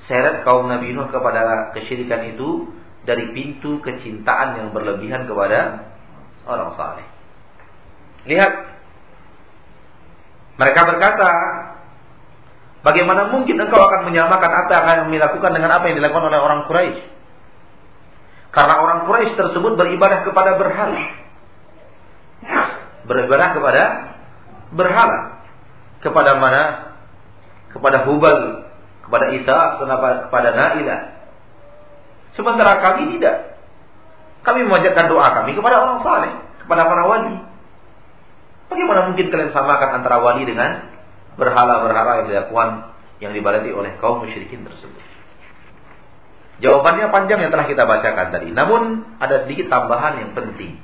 seret 0.07 0.47
kaum 0.47 0.71
Nabi 0.71 0.95
Nuh 0.95 1.11
kepada 1.11 1.75
kesyirikan 1.75 2.31
itu 2.31 2.71
dari 3.03 3.35
pintu 3.35 3.83
kecintaan 3.83 4.55
yang 4.63 4.67
berlebihan 4.71 5.27
kepada 5.27 5.91
orang 6.47 6.71
saleh. 6.79 7.07
Lihat 8.23 8.53
mereka 10.55 10.81
berkata, 10.87 11.29
bagaimana 12.87 13.35
mungkin 13.35 13.59
engkau 13.59 13.83
akan 13.83 14.07
menyamakan 14.07 14.51
apa 14.63 14.71
yang 15.03 15.11
dilakukan 15.11 15.51
dengan 15.51 15.71
apa 15.75 15.91
yang 15.91 15.99
dilakukan 15.99 16.31
oleh 16.31 16.39
orang 16.39 16.59
Quraisy? 16.71 17.03
Karena 18.55 18.79
orang 18.79 18.99
Quraisy 19.11 19.35
tersebut 19.35 19.75
beribadah 19.75 20.23
kepada 20.23 20.55
berhala 20.55 21.22
beribadah 23.13 23.53
kepada 23.53 23.83
berhala. 24.73 25.19
kepada 26.01 26.35
mana? 26.35 26.63
Kepada 27.71 28.03
Hubal, 28.09 28.67
kepada 29.05 29.25
Isa, 29.37 29.57
kepada 29.79 30.49
Nailah. 30.51 31.01
Sementara 32.33 32.81
kami 32.81 33.13
tidak. 33.15 33.55
Kami 34.43 34.67
memanjatkan 34.67 35.07
doa 35.07 35.31
kami 35.39 35.55
kepada 35.55 35.79
orang 35.79 36.03
saleh, 36.03 36.33
kepada 36.65 36.83
para 36.83 37.03
wali. 37.07 37.39
Bagaimana 38.67 39.07
mungkin 39.07 39.31
kalian 39.31 39.55
samakan 39.55 40.03
antara 40.03 40.19
wali 40.19 40.43
dengan 40.43 40.91
berhala-berhala 41.39 42.25
yang 42.25 42.27
dilakukan 42.27 42.69
yang 43.23 43.31
dibadati 43.31 43.71
oleh 43.71 43.95
kaum 44.03 44.19
musyrikin 44.19 44.67
tersebut? 44.67 44.99
Jawabannya 46.59 47.07
panjang 47.15 47.39
yang 47.47 47.51
telah 47.55 47.71
kita 47.71 47.87
bacakan 47.87 48.27
tadi. 48.35 48.51
Namun 48.51 48.81
ada 49.23 49.47
sedikit 49.47 49.71
tambahan 49.71 50.19
yang 50.19 50.31
penting 50.35 50.75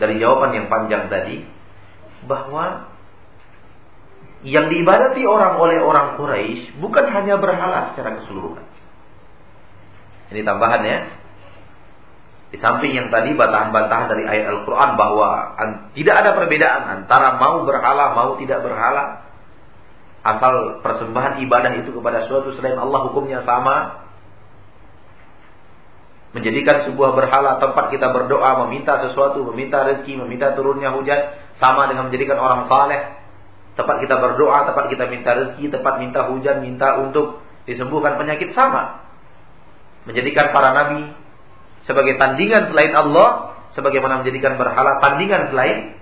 dari 0.00 0.16
jawaban 0.16 0.56
yang 0.56 0.66
panjang 0.72 1.12
tadi 1.12 1.44
bahwa 2.24 2.88
yang 4.40 4.72
diibadati 4.72 5.20
orang 5.28 5.60
oleh 5.60 5.78
orang 5.84 6.16
Quraisy 6.16 6.80
bukan 6.80 7.04
hanya 7.12 7.36
berhala 7.36 7.92
secara 7.92 8.16
keseluruhan. 8.20 8.64
Ini 10.32 10.40
tambahan 10.46 10.82
ya. 10.88 10.98
Di 12.50 12.58
samping 12.58 12.96
yang 12.96 13.12
tadi 13.14 13.36
bantahan-bantahan 13.36 14.10
dari 14.10 14.24
ayat 14.26 14.46
Al-Quran 14.50 14.90
bahwa 14.98 15.54
tidak 15.94 16.14
ada 16.24 16.30
perbedaan 16.34 16.82
antara 16.98 17.38
mau 17.38 17.62
berhala, 17.62 18.16
mau 18.16 18.34
tidak 18.40 18.64
berhala. 18.64 19.28
Asal 20.20 20.82
persembahan 20.82 21.40
ibadah 21.46 21.72
itu 21.78 21.94
kepada 21.94 22.26
suatu 22.26 22.50
selain 22.56 22.80
Allah 22.80 23.12
hukumnya 23.12 23.44
sama. 23.44 24.08
Menjadikan 26.30 26.86
sebuah 26.86 27.18
berhala 27.18 27.58
tempat 27.58 27.90
kita 27.90 28.06
berdoa, 28.14 28.62
meminta 28.66 29.02
sesuatu, 29.02 29.42
meminta 29.50 29.82
rezeki, 29.82 30.14
meminta 30.22 30.54
turunnya 30.54 30.94
hujan. 30.94 31.34
Sama 31.58 31.90
dengan 31.90 32.06
menjadikan 32.06 32.38
orang 32.38 32.70
saleh. 32.70 33.18
Tempat 33.74 33.96
kita 33.98 34.14
berdoa, 34.14 34.70
tempat 34.70 34.94
kita 34.94 35.10
minta 35.10 35.34
rezeki, 35.34 35.74
tempat 35.74 35.94
minta 35.98 36.30
hujan, 36.30 36.62
minta 36.62 37.02
untuk 37.02 37.42
disembuhkan 37.66 38.14
penyakit 38.14 38.54
sama. 38.54 39.10
Menjadikan 40.06 40.54
para 40.54 40.70
nabi 40.70 41.10
sebagai 41.84 42.14
tandingan 42.14 42.70
selain 42.70 42.94
Allah. 42.94 43.58
Sebagaimana 43.70 44.22
menjadikan 44.22 44.58
berhala 44.58 44.98
tandingan 45.02 45.50
selain 45.50 45.98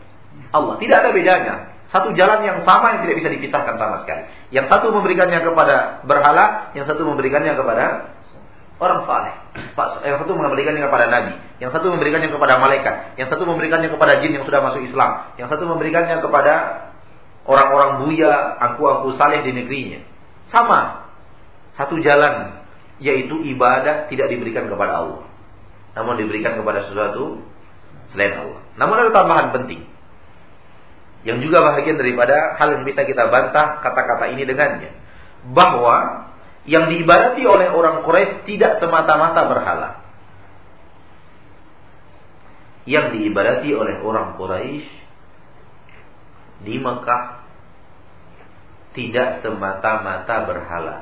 Allah. 0.53 0.77
Tidak 0.77 0.97
ada 0.97 1.11
bedanya. 1.13 1.55
Satu 1.89 2.13
jalan 2.13 2.45
yang 2.45 2.59
sama 2.69 2.97
yang 2.97 3.01
tidak 3.09 3.17
bisa 3.25 3.33
dipisahkan 3.33 3.81
sama 3.81 4.05
sekali. 4.05 4.29
Yang 4.53 4.69
satu 4.69 4.93
memberikannya 4.93 5.41
kepada 5.41 6.05
berhala, 6.05 6.73
yang 6.77 6.85
satu 6.85 7.01
memberikannya 7.01 7.57
kepada 7.57 7.85
orang 8.79 9.01
saleh. 9.05 9.35
Yang 10.07 10.23
satu 10.25 10.33
memberikannya 10.39 10.83
kepada 10.87 11.07
nabi, 11.11 11.35
yang 11.59 11.71
satu 11.75 11.91
memberikannya 11.91 12.31
kepada 12.31 12.63
malaikat, 12.63 13.19
yang 13.19 13.29
satu 13.31 13.43
memberikannya 13.47 13.91
kepada 13.91 14.23
jin 14.23 14.39
yang 14.39 14.47
sudah 14.47 14.61
masuk 14.63 14.87
Islam, 14.87 15.35
yang 15.35 15.51
satu 15.51 15.67
memberikannya 15.67 16.23
kepada 16.23 16.55
orang-orang 17.49 18.07
buya, 18.07 18.33
angku-angku 18.63 19.19
saleh 19.19 19.43
di 19.43 19.51
negerinya. 19.57 20.01
Sama. 20.55 21.11
Satu 21.75 21.99
jalan 22.03 22.65
yaitu 22.99 23.39
ibadah 23.55 24.11
tidak 24.11 24.27
diberikan 24.31 24.67
kepada 24.67 25.03
Allah. 25.03 25.27
Namun 25.95 26.19
diberikan 26.19 26.59
kepada 26.59 26.87
sesuatu 26.87 27.43
selain 28.15 28.35
Allah. 28.35 28.63
Namun 28.79 28.95
ada 28.99 29.11
tambahan 29.15 29.55
penting. 29.55 29.87
Yang 31.27 31.51
juga 31.51 31.63
bahagian 31.63 31.99
daripada 31.99 32.55
hal 32.59 32.79
yang 32.79 32.83
bisa 32.87 33.03
kita 33.03 33.27
bantah 33.31 33.83
kata-kata 33.83 34.31
ini 34.35 34.47
dengannya. 34.47 34.91
Bahwa 35.55 36.28
yang 36.69 36.93
diibadati 36.93 37.43
oleh 37.49 37.73
orang 37.73 38.05
Quraisy 38.05 38.45
tidak 38.45 38.77
semata-mata 38.77 39.41
berhala. 39.49 39.91
Yang 42.85 43.17
diibadati 43.17 43.73
oleh 43.73 43.97
orang 44.05 44.37
Quraisy 44.37 44.85
di 46.69 46.77
Mekah 46.77 47.25
tidak 48.93 49.41
semata-mata 49.41 50.37
berhala. 50.45 50.97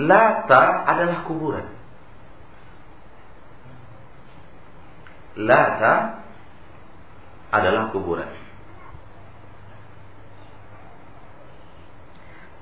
Lata 0.00 0.64
adalah 0.88 1.18
kuburan. 1.28 1.66
Lata 5.36 5.94
adalah 7.52 7.92
kuburan. 7.92 8.39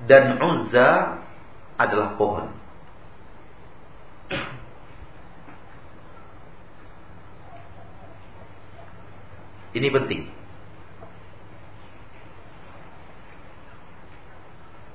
Dan 0.07 0.39
Uzza 0.39 1.19
adalah 1.75 2.15
pohon. 2.15 2.47
Ini 9.75 9.87
penting. 9.91 10.21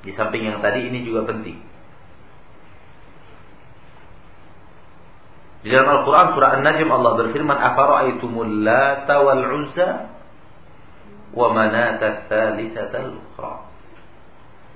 Di 0.05 0.13
samping 0.13 0.45
yang 0.45 0.61
tadi 0.61 0.85
ini 0.85 1.05
juga 1.07 1.25
penting. 1.25 1.57
Di 5.65 5.73
dalam 5.73 5.89
Al-Quran 5.89 6.37
surah 6.37 6.61
An-Najm 6.61 6.89
Allah 6.93 7.13
berfirman, 7.25 7.57
"Afara'aitumul 7.57 8.69
Lata 8.69 9.17
wal 9.25 9.45
Uzza 9.65 10.13
wa 11.33 11.49
manata 11.57 12.29
tsalitsatal 12.29 13.17
ukhra?" 13.17 13.74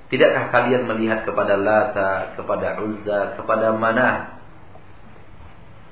Tidakkah 0.09 0.49
kalian 0.49 0.89
melihat 0.89 1.29
kepada 1.29 1.61
Lata, 1.61 2.33
kepada 2.33 2.81
Uzza, 2.81 3.37
kepada 3.37 3.77
mana 3.77 4.41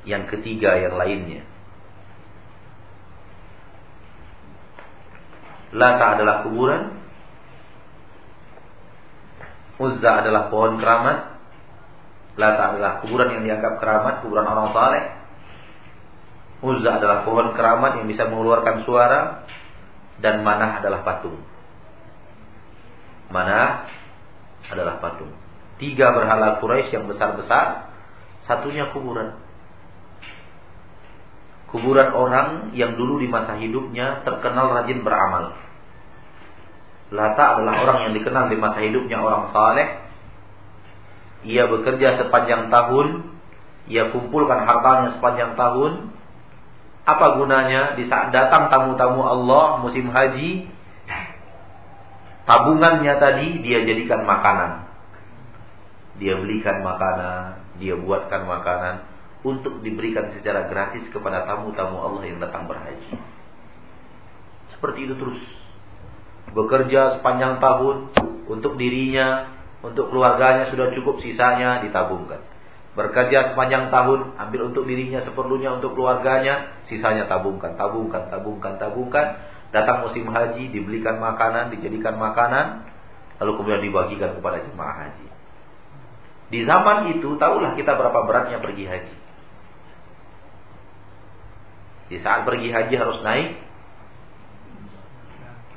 yang 0.09 0.25
ketiga 0.33 0.81
yang 0.81 0.97
lainnya? 0.97 1.45
Lata 5.77 6.17
adalah 6.17 6.49
kuburan. 6.49 6.97
Uzza 9.77 10.25
adalah 10.25 10.49
pohon 10.49 10.81
keramat. 10.81 11.37
Lata 12.41 12.63
adalah 12.73 13.05
kuburan 13.05 13.37
yang 13.37 13.43
dianggap 13.45 13.85
keramat, 13.85 14.25
kuburan 14.25 14.49
orang 14.49 14.73
saleh. 14.73 15.05
Uzza 16.65 16.97
adalah 16.97 17.29
pohon 17.29 17.53
keramat 17.53 18.01
yang 18.01 18.09
bisa 18.09 18.25
mengeluarkan 18.33 18.89
suara 18.89 19.45
dan 20.25 20.41
Manah 20.41 20.81
adalah 20.81 21.05
patung. 21.05 21.37
Manah 23.29 23.85
adalah 24.71 24.99
patung. 24.99 25.31
Tiga 25.77 26.17
berhala 26.17 26.57
Quraisy 26.59 26.91
yang 26.97 27.07
besar-besar, 27.07 27.93
satunya 28.49 28.91
kuburan. 28.97 29.37
Kuburan 31.69 32.15
orang 32.17 32.49
yang 32.73 32.97
dulu 32.97 33.21
di 33.21 33.29
masa 33.29 33.59
hidupnya 33.61 34.25
terkenal 34.25 34.73
rajin 34.73 35.05
beramal. 35.05 35.53
Lata 37.13 37.59
adalah 37.59 37.87
orang 37.87 37.99
yang 38.09 38.13
dikenal 38.19 38.51
di 38.51 38.57
masa 38.59 38.83
hidupnya 38.83 39.21
orang 39.21 39.53
saleh. 39.53 39.89
Ia 41.47 41.71
bekerja 41.71 42.19
sepanjang 42.25 42.73
tahun, 42.73 43.37
ia 43.87 44.11
kumpulkan 44.11 44.67
hartanya 44.67 45.15
sepanjang 45.19 45.55
tahun. 45.55 46.11
Apa 47.07 47.39
gunanya 47.39 47.95
di 47.95 48.11
saat 48.11 48.35
datang 48.35 48.67
tamu-tamu 48.67 49.23
Allah 49.23 49.79
musim 49.79 50.11
haji, 50.11 50.67
tabungannya 52.47 53.15
tadi 53.19 53.61
dia 53.61 53.83
jadikan 53.83 54.23
makanan. 54.25 54.87
Dia 56.17 56.41
belikan 56.41 56.81
makanan, 56.81 57.77
dia 57.77 57.93
buatkan 57.93 58.49
makanan 58.49 58.95
untuk 59.45 59.85
diberikan 59.85 60.33
secara 60.33 60.65
gratis 60.73 61.05
kepada 61.13 61.45
tamu-tamu 61.45 62.01
Allah 62.01 62.25
yang 62.25 62.41
datang 62.41 62.65
berhaji. 62.65 63.21
Seperti 64.73 65.11
itu 65.11 65.15
terus. 65.21 65.41
Bekerja 66.57 67.21
sepanjang 67.21 67.61
tahun 67.61 68.17
untuk 68.49 68.81
dirinya, 68.81 69.53
untuk 69.85 70.09
keluarganya 70.09 70.73
sudah 70.73 70.95
cukup 70.97 71.21
sisanya 71.21 71.85
ditabungkan. 71.85 72.41
Bekerja 72.97 73.53
sepanjang 73.53 73.93
tahun, 73.93 74.41
ambil 74.41 74.73
untuk 74.73 74.89
dirinya 74.89 75.21
seperlunya 75.21 75.77
untuk 75.77 75.93
keluarganya, 75.93 76.81
sisanya 76.89 77.29
tabungkan, 77.29 77.77
tabungkan, 77.77 78.33
tabungkan, 78.33 78.81
tabungkan 78.81 79.37
Datang 79.77 80.09
musim 80.09 80.25
haji, 80.33 80.73
dibelikan 80.73 81.21
makanan, 81.21 81.69
dijadikan 81.69 82.17
makanan, 82.17 82.89
lalu 83.37 83.61
kemudian 83.61 83.85
dibagikan 83.85 84.33
kepada 84.33 84.65
jemaah 84.65 85.05
haji. 85.05 85.29
Di 86.49 86.65
zaman 86.65 87.13
itu, 87.13 87.37
tahulah 87.37 87.77
kita 87.77 87.93
berapa 87.93 88.25
beratnya 88.25 88.65
pergi 88.65 88.89
haji. 88.89 89.17
Di 92.09 92.17
saat 92.25 92.49
pergi 92.49 92.73
haji 92.73 92.95
harus 92.97 93.21
naik 93.21 93.61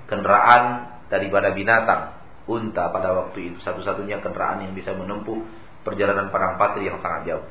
kendaraan 0.07 0.95
daripada 1.11 1.51
binatang. 1.51 2.15
Unta 2.47 2.89
pada 2.89 3.13
waktu 3.13 3.51
itu 3.51 3.57
satu-satunya 3.61 4.23
kendaraan 4.23 4.63
yang 4.63 4.73
bisa 4.73 4.95
menempuh 4.95 5.43
perjalanan 5.83 6.31
padang 6.31 6.55
pasir 6.55 6.87
yang 6.87 7.03
sangat 7.03 7.35
jauh. 7.35 7.45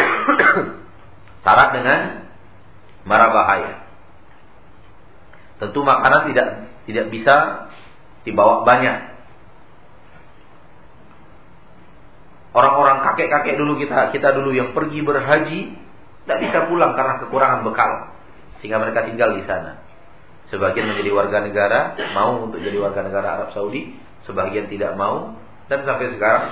Syarat 1.44 1.68
dengan 1.76 2.00
marah 3.04 3.30
bahaya. 3.30 3.83
Tentu 5.62 5.80
makanan 5.86 6.30
tidak 6.32 6.48
tidak 6.84 7.06
bisa 7.12 7.34
dibawa 8.26 8.64
banyak. 8.66 9.14
Orang-orang 12.54 13.02
kakek-kakek 13.02 13.58
dulu 13.58 13.78
kita 13.82 14.14
kita 14.14 14.28
dulu 14.30 14.54
yang 14.54 14.70
pergi 14.74 15.02
berhaji 15.02 15.60
tidak 16.24 16.38
bisa 16.48 16.58
pulang 16.70 16.94
karena 16.94 17.20
kekurangan 17.22 17.62
bekal. 17.66 17.92
sehingga 18.62 18.80
mereka 18.80 19.04
tinggal 19.04 19.36
di 19.36 19.44
sana. 19.44 19.84
Sebagian 20.48 20.88
menjadi 20.88 21.12
warga 21.12 21.44
negara, 21.44 22.00
mau 22.16 22.48
untuk 22.48 22.64
jadi 22.64 22.80
warga 22.80 23.04
negara 23.04 23.36
Arab 23.36 23.52
Saudi, 23.52 23.92
sebagian 24.24 24.72
tidak 24.72 24.96
mau, 24.96 25.36
dan 25.68 25.84
sampai 25.84 26.16
sekarang 26.16 26.42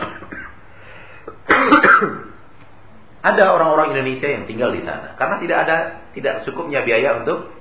ada 3.32 3.44
orang-orang 3.54 3.94
Indonesia 3.96 4.28
yang 4.28 4.44
tinggal 4.48 4.74
di 4.74 4.82
sana 4.82 5.14
karena 5.20 5.36
tidak 5.38 5.58
ada 5.68 5.76
tidak 6.16 6.34
cukupnya 6.48 6.82
biaya 6.82 7.22
untuk 7.22 7.52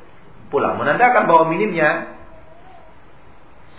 pulang, 0.51 0.75
menandakan 0.77 1.25
bahwa 1.25 1.49
minimnya 1.49 2.19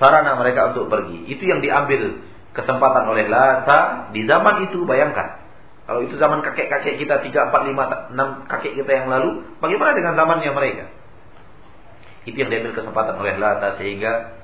sarana 0.01 0.35
mereka 0.41 0.75
untuk 0.75 0.89
pergi. 0.89 1.29
Itu 1.31 1.45
yang 1.45 1.61
diambil 1.61 2.25
kesempatan 2.57 3.07
oleh 3.07 3.29
Lata 3.29 4.11
di 4.11 4.25
zaman 4.25 4.67
itu 4.73 4.83
bayangkan. 4.89 5.39
Kalau 5.87 6.01
itu 6.03 6.17
zaman 6.17 6.41
kakek-kakek 6.41 6.99
kita 6.99 7.21
3, 7.21 7.53
4, 7.53 8.17
5, 8.17 8.17
6 8.17 8.51
kakek 8.51 8.73
kita 8.81 8.91
yang 8.91 9.07
lalu, 9.13 9.45
bagaimana 9.61 9.93
dengan 9.93 10.15
zamannya 10.17 10.51
mereka? 10.57 10.85
Itu 12.25 12.39
yang 12.39 12.51
diambil 12.51 12.73
kesempatan 12.75 13.19
oleh 13.19 13.35
Lata 13.37 13.77
sehingga 13.77 14.41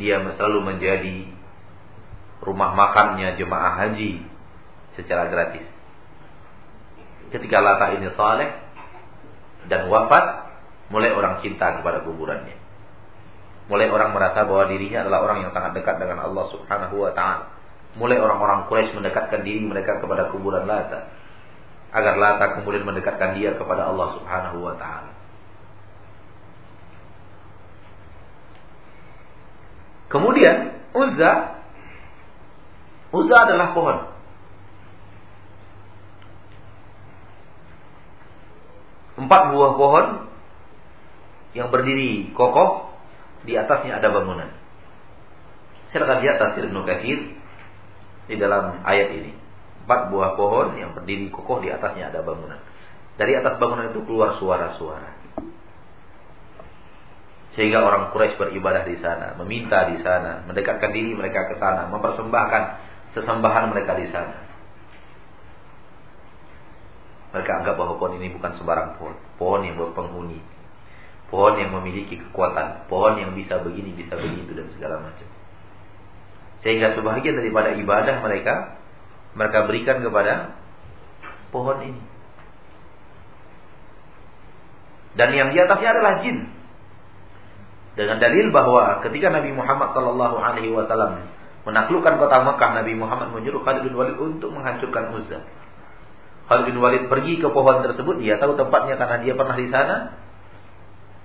dia 0.00 0.18
selalu 0.18 0.60
menjadi 0.64 1.28
rumah 2.42 2.74
makannya 2.74 3.38
jemaah 3.38 3.78
haji 3.78 4.24
secara 4.98 5.28
gratis. 5.28 5.64
Ketika 7.30 7.60
Lata 7.60 7.96
ini 7.96 8.08
saleh 8.16 8.50
dan 9.68 9.88
wafat, 9.92 10.51
mulai 10.92 11.10
orang 11.16 11.40
cinta 11.40 11.80
kepada 11.80 12.04
kuburannya. 12.04 12.60
Mulai 13.72 13.88
orang 13.88 14.12
merasa 14.12 14.44
bahwa 14.44 14.68
dirinya 14.68 15.08
adalah 15.08 15.24
orang 15.24 15.48
yang 15.48 15.52
sangat 15.56 15.72
dekat 15.80 15.96
dengan 15.96 16.20
Allah 16.20 16.44
Subhanahu 16.52 17.00
wa 17.00 17.12
taala. 17.16 17.48
Mulai 17.96 18.20
orang-orang 18.20 18.68
Quraisy 18.68 18.92
mendekatkan 18.92 19.40
diri 19.40 19.64
mereka 19.64 20.04
kepada 20.04 20.28
kuburan 20.28 20.68
Lata 20.68 21.08
agar 21.92 22.14
Lata 22.20 22.60
kemudian 22.60 22.84
mendekatkan 22.84 23.40
dia 23.40 23.56
kepada 23.56 23.88
Allah 23.88 24.20
Subhanahu 24.20 24.58
wa 24.60 24.76
taala. 24.76 25.12
Kemudian 30.12 30.56
Uzza 30.92 31.56
Uzza 33.12 33.36
adalah 33.48 33.72
pohon. 33.72 33.96
Empat 39.16 39.42
buah 39.52 39.72
pohon 39.76 40.31
yang 41.52 41.68
berdiri 41.68 42.32
kokoh 42.32 42.92
di 43.44 43.56
atasnya 43.56 44.00
ada 44.00 44.08
bangunan. 44.08 44.48
Silakan 45.92 46.24
lihat 46.24 46.40
tafsir 46.40 46.64
Ibnu 46.68 46.88
Katsir 46.88 47.18
di 48.28 48.36
dalam 48.40 48.80
ayat 48.84 49.12
ini. 49.12 49.32
Empat 49.84 50.14
buah 50.14 50.38
pohon 50.38 50.78
yang 50.78 50.96
berdiri 50.96 51.28
kokoh 51.28 51.60
di 51.60 51.68
atasnya 51.68 52.08
ada 52.08 52.24
bangunan. 52.24 52.56
Dari 53.20 53.36
atas 53.36 53.60
bangunan 53.60 53.92
itu 53.92 54.00
keluar 54.08 54.40
suara-suara. 54.40 55.20
Sehingga 57.52 57.84
orang 57.84 58.16
Quraisy 58.16 58.40
beribadah 58.40 58.88
di 58.88 58.96
sana, 58.96 59.36
meminta 59.36 59.84
di 59.92 60.00
sana, 60.00 60.40
mendekatkan 60.48 60.88
diri 60.88 61.12
mereka 61.12 61.52
ke 61.52 61.60
sana, 61.60 61.84
mempersembahkan 61.92 62.62
sesembahan 63.12 63.68
mereka 63.68 63.92
di 64.00 64.08
sana. 64.08 64.40
Mereka 67.36 67.52
anggap 67.60 67.76
bahwa 67.76 68.00
pohon 68.00 68.16
ini 68.16 68.32
bukan 68.32 68.56
sembarang 68.56 68.96
pohon, 68.96 69.16
pohon 69.36 69.60
yang 69.68 69.76
berpenghuni, 69.76 70.40
pohon 71.32 71.56
yang 71.56 71.72
memiliki 71.72 72.20
kekuatan, 72.20 72.84
pohon 72.92 73.16
yang 73.16 73.32
bisa 73.32 73.56
begini, 73.64 73.96
bisa 73.96 74.20
begitu 74.20 74.52
dan 74.52 74.68
segala 74.76 75.00
macam. 75.00 75.24
Sehingga 76.60 76.92
sebahagian 76.92 77.40
daripada 77.40 77.72
ibadah 77.72 78.20
mereka 78.20 78.76
mereka 79.32 79.64
berikan 79.64 80.04
kepada 80.04 80.60
pohon 81.48 81.80
ini. 81.88 82.02
Dan 85.16 85.32
yang 85.32 85.56
di 85.56 85.58
atasnya 85.60 85.96
adalah 85.96 86.20
jin. 86.20 86.52
Dengan 87.96 88.20
dalil 88.20 88.52
bahwa 88.52 89.00
ketika 89.04 89.32
Nabi 89.32 89.52
Muhammad 89.56 89.92
wasallam 90.72 91.28
menaklukkan 91.64 92.14
kota 92.20 92.36
Mekah, 92.44 92.70
Nabi 92.84 92.92
Muhammad 92.96 93.28
menyuruh 93.36 93.64
Khalid 93.64 93.88
bin 93.88 93.96
Walid 93.96 94.16
untuk 94.20 94.52
menghancurkan 94.52 95.16
Uzza. 95.16 95.44
Khalid 96.48 96.64
bin 96.72 96.80
Walid 96.80 97.08
pergi 97.08 97.40
ke 97.40 97.48
pohon 97.52 97.84
tersebut, 97.84 98.20
dia 98.20 98.40
tahu 98.40 98.56
tempatnya 98.56 98.96
karena 98.96 99.16
dia 99.20 99.32
pernah 99.36 99.56
di 99.56 99.68
sana 99.68 99.96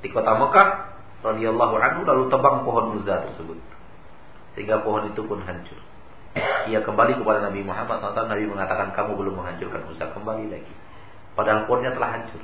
di 0.01 0.07
kota 0.13 0.37
Mekah 0.37 0.67
radhiyallahu 1.25 1.75
anhu 1.81 2.01
lalu 2.05 2.23
tebang 2.29 2.61
pohon 2.61 3.01
Uzza 3.01 3.25
tersebut. 3.25 3.57
Sehingga 4.53 4.81
pohon 4.81 5.09
itu 5.09 5.21
pun 5.25 5.41
hancur. 5.41 5.77
Ia 6.69 6.85
kembali 6.85 7.17
kepada 7.17 7.49
Nabi 7.49 7.65
Muhammad 7.65 8.01
SAW. 8.01 8.29
Nabi 8.29 8.45
mengatakan 8.45 8.93
kamu 8.93 9.17
belum 9.17 9.33
menghancurkan 9.41 9.89
Uzza, 9.89 10.13
kembali 10.13 10.53
lagi. 10.53 10.73
Padahal 11.33 11.65
pohonnya 11.65 11.93
telah 11.93 12.09
hancur. 12.17 12.41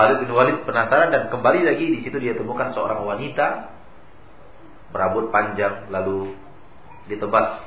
Khalid 0.00 0.24
bin 0.24 0.30
Walid 0.32 0.64
penasaran 0.64 1.12
dan 1.12 1.28
kembali 1.28 1.60
lagi 1.66 1.84
di 1.92 1.98
situ 2.00 2.16
dia 2.22 2.32
temukan 2.32 2.72
seorang 2.72 3.04
wanita 3.04 3.74
berambut 4.96 5.28
panjang 5.28 5.92
lalu 5.92 6.32
ditebas 7.10 7.60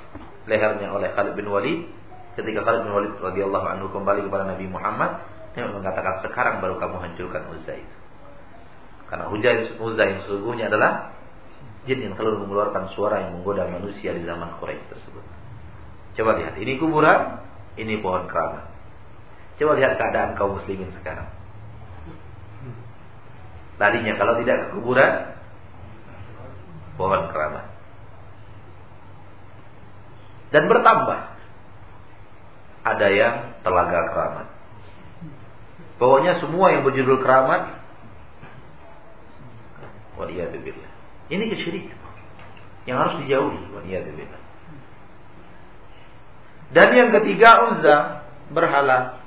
lehernya 0.50 0.90
oleh 0.90 1.14
Khalid 1.14 1.38
bin 1.38 1.46
Walid. 1.52 1.86
Ketika 2.34 2.66
Khalid 2.66 2.90
bin 2.90 2.94
Walid 2.96 3.14
radhiyallahu 3.22 3.68
anhu 3.70 3.88
kembali 3.94 4.26
kepada 4.26 4.50
Nabi 4.50 4.66
Muhammad, 4.66 5.22
dia 5.54 5.70
mengatakan 5.70 6.26
sekarang 6.26 6.66
baru 6.66 6.82
kamu 6.82 6.98
hancurkan 6.98 7.46
Uzza 7.54 7.74
itu. 7.78 7.98
Karena 9.10 9.30
Uzza 9.78 10.04
yang 10.04 10.20
sesungguhnya 10.26 10.74
adalah 10.74 11.14
jin 11.86 12.02
yang 12.02 12.14
selalu 12.18 12.48
mengeluarkan 12.48 12.90
suara 12.98 13.22
yang 13.22 13.38
menggoda 13.38 13.70
manusia 13.70 14.16
di 14.18 14.26
zaman 14.26 14.58
Quraisy 14.58 14.90
tersebut. 14.90 15.24
Coba 16.14 16.38
lihat, 16.42 16.58
ini 16.58 16.78
kuburan, 16.82 17.42
ini 17.78 18.02
pohon 18.02 18.26
keramat. 18.30 18.70
Coba 19.62 19.78
lihat 19.78 19.98
keadaan 20.02 20.34
kaum 20.34 20.58
muslimin 20.58 20.90
sekarang. 20.98 21.30
Tadinya 23.78 24.14
kalau 24.18 24.38
tidak 24.42 24.58
ke 24.58 24.68
kuburan 24.78 25.14
pohon 26.98 27.30
keramat. 27.34 27.66
Dan 30.54 30.70
bertambah. 30.70 31.22
Ada 32.84 33.08
yang 33.10 33.36
telaga 33.66 34.00
keramat. 34.14 34.48
Pokoknya 36.02 36.42
semua 36.42 36.74
yang 36.74 36.82
berjudul 36.84 37.22
keramat 37.22 37.84
Waliyahzubillah. 40.14 40.90
Ini 41.34 41.44
kesyirikan 41.50 41.98
yang 42.86 43.02
harus 43.02 43.18
dijauhi. 43.26 43.62
Waliyahzubillah. 43.74 44.42
Dan 46.74 46.88
yang 46.98 47.10
ketiga 47.14 47.50
Uzza 47.74 47.98
berhala. 48.50 49.22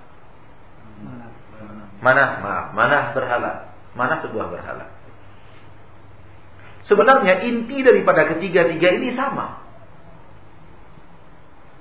Mana? 2.03 2.27
Maaf, 2.43 2.67
mana 2.75 2.99
berhala. 3.15 3.53
Mana 3.97 4.21
sebuah 4.23 4.53
berhala? 4.53 4.93
Sebenarnya 6.87 7.43
inti 7.43 7.83
daripada 7.83 8.31
ketiga-tiga 8.31 8.95
ini 8.95 9.19
sama. 9.19 9.66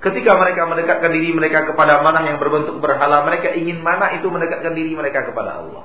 Ketika 0.06 0.38
mereka 0.38 0.70
mendekatkan 0.70 1.10
diri 1.10 1.34
mereka 1.34 1.66
kepada 1.66 1.98
mana 1.98 2.22
yang 2.22 2.38
berbentuk 2.38 2.78
berhala, 2.78 3.26
mereka 3.26 3.50
ingin 3.58 3.82
mana 3.82 4.14
itu 4.14 4.30
mendekatkan 4.30 4.70
diri 4.78 4.94
mereka 4.94 5.26
kepada 5.26 5.58
Allah. 5.58 5.82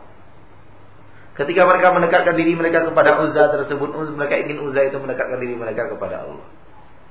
Ketika 1.34 1.66
mereka 1.66 1.90
mendekatkan 1.90 2.38
diri 2.38 2.54
mereka 2.54 2.86
kepada 2.86 3.18
Uzza 3.26 3.50
tersebut, 3.50 3.90
mereka 4.14 4.38
ingin 4.38 4.62
Uzza 4.62 4.86
itu 4.86 5.02
mendekatkan 5.02 5.42
diri 5.42 5.58
mereka 5.58 5.90
kepada 5.90 6.30
Allah. 6.30 6.46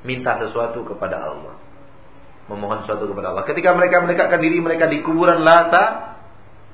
Minta 0.07 0.39
sesuatu 0.39 0.87
kepada 0.87 1.19
Allah. 1.19 1.59
Memohon 2.47 2.87
sesuatu 2.87 3.11
kepada 3.11 3.35
Allah. 3.35 3.43
Ketika 3.43 3.75
mereka 3.75 4.07
mendekatkan 4.07 4.39
diri 4.39 4.63
mereka 4.63 4.87
di 4.87 5.03
kuburan 5.03 5.43
Lata, 5.43 6.15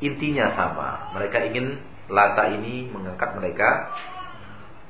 intinya 0.04 0.52
sama. 0.52 1.16
Mereka 1.16 1.48
ingin 1.48 1.80
Lata 2.12 2.52
ini 2.52 2.92
mengangkat 2.92 3.40
mereka 3.40 3.88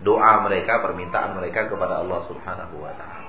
doa 0.02 0.42
mereka, 0.42 0.82
permintaan 0.82 1.38
mereka 1.38 1.70
kepada 1.70 2.02
Allah 2.02 2.20
Subhanahu 2.26 2.82
wa 2.82 2.92
taala. 2.98 3.25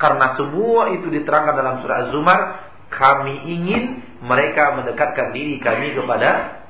Karena 0.00 0.32
semua 0.40 0.96
itu 0.96 1.12
diterangkan 1.12 1.54
dalam 1.60 1.84
surah 1.84 2.08
Az-Zumar, 2.08 2.40
kami 2.88 3.52
ingin 3.52 4.00
mereka 4.24 4.80
mendekatkan 4.80 5.36
diri 5.36 5.60
kami 5.60 5.92
kepada 5.92 6.64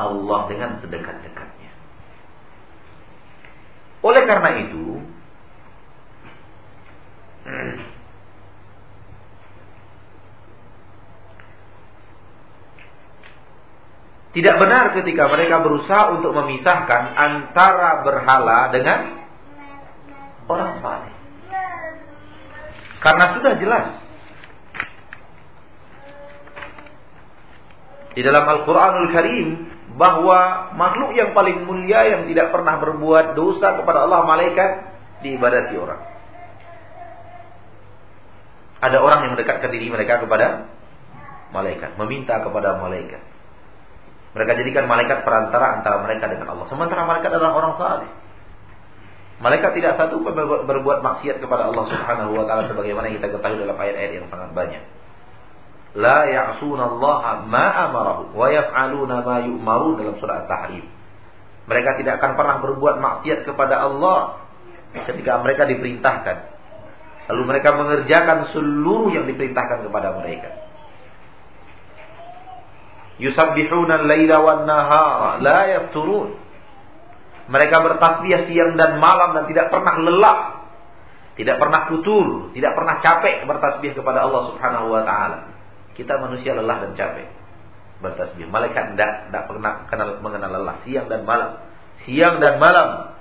Allah 0.00 0.40
dengan 0.48 0.80
sedekat-dekatnya. 0.80 1.72
Oleh 4.00 4.22
karena 4.24 4.50
itu, 4.64 4.84
Tidak 14.36 14.56
benar 14.60 14.92
ketika 14.92 15.32
mereka 15.32 15.64
berusaha 15.64 16.12
untuk 16.12 16.36
memisahkan 16.36 17.16
antara 17.16 18.04
berhala 18.04 18.68
dengan 18.68 19.24
orang 20.44 20.76
saleh. 20.84 21.15
Karena 23.06 23.38
sudah 23.38 23.52
jelas 23.62 23.86
di 28.18 28.20
dalam 28.26 28.42
Al-Qur'anul 28.42 29.14
Karim 29.14 29.48
bahwa 29.94 30.74
makhluk 30.74 31.14
yang 31.14 31.30
paling 31.30 31.62
mulia 31.70 32.02
yang 32.02 32.22
tidak 32.26 32.50
pernah 32.50 32.82
berbuat 32.82 33.38
dosa 33.38 33.78
kepada 33.78 34.10
Allah 34.10 34.26
malaikat 34.26 34.70
diibadati 35.22 35.78
orang. 35.78 36.02
Ada 38.82 38.98
orang 38.98 39.18
yang 39.22 39.32
mendekatkan 39.38 39.70
diri 39.70 39.86
mereka 39.86 40.26
kepada 40.26 40.66
malaikat, 41.54 41.94
meminta 42.02 42.42
kepada 42.42 42.82
malaikat. 42.82 43.22
Mereka 44.34 44.52
jadikan 44.66 44.90
malaikat 44.90 45.22
perantara 45.22 45.78
antara 45.78 46.02
mereka 46.02 46.26
dengan 46.26 46.58
Allah. 46.58 46.66
Sementara 46.66 47.06
malaikat 47.06 47.30
adalah 47.30 47.54
orang 47.54 47.72
saleh. 47.78 48.10
Malaikat 49.36 49.76
tidak 49.76 50.00
satu 50.00 50.24
berbuat 50.64 51.04
maksiat 51.04 51.44
kepada 51.44 51.68
Allah 51.68 51.84
Subhanahu 51.92 52.40
wa 52.40 52.44
taala 52.48 52.72
sebagaimana 52.72 53.12
kita 53.12 53.28
ketahui 53.28 53.60
dalam 53.60 53.76
ayat-ayat 53.76 54.12
yang 54.16 54.26
sangat 54.32 54.56
banyak. 54.56 54.82
La 55.96 56.24
ya'sunallaha 56.24 57.44
ma 57.44 57.66
amarahu 57.88 58.32
wa 58.32 58.48
yaf'aluna 58.48 59.16
ma 59.24 59.36
yu'marun 59.44 60.00
dalam 60.00 60.16
surah 60.16 60.44
At-Tahrim. 60.44 60.84
Mereka 61.68 61.90
tidak 62.00 62.20
akan 62.20 62.32
pernah 62.36 62.56
berbuat 62.64 62.96
maksiat 62.96 63.44
kepada 63.44 63.84
Allah 63.84 64.40
ketika 65.04 65.44
mereka 65.44 65.68
diperintahkan. 65.68 66.36
Lalu 67.26 67.42
mereka 67.44 67.74
mengerjakan 67.74 68.54
seluruh 68.54 69.12
yang 69.12 69.28
diperintahkan 69.28 69.84
kepada 69.84 70.16
mereka. 70.16 70.50
Yusabbihuna 73.20 74.04
al-laila 74.04 74.36
wan 74.44 74.60
nahara 74.64 75.30
la 75.42 75.60
yafturun. 75.76 76.45
Mereka 77.46 77.76
bertasbih 77.78 78.50
siang 78.50 78.74
dan 78.74 78.98
malam 78.98 79.38
dan 79.38 79.44
tidak 79.46 79.70
pernah 79.70 79.94
lelah. 80.02 80.38
Tidak 81.36 81.56
pernah 81.60 81.84
futur, 81.86 82.50
tidak 82.56 82.72
pernah 82.72 82.96
capek 83.04 83.44
bertasbih 83.44 83.92
kepada 83.92 84.24
Allah 84.24 84.50
Subhanahu 84.50 84.88
wa 84.88 85.04
taala. 85.04 85.52
Kita 85.92 86.16
manusia 86.16 86.56
lelah 86.56 86.80
dan 86.80 86.92
capek 86.96 87.28
bertasbih. 88.00 88.48
Malaikat 88.48 88.96
tidak 88.96 89.28
tidak 89.28 89.44
pernah 89.44 89.84
kenal, 89.86 90.16
mengenal 90.24 90.50
lelah 90.58 90.76
siang 90.88 91.06
dan 91.12 91.28
malam. 91.28 91.60
Siang 92.08 92.40
dan 92.40 92.56
malam. 92.56 93.14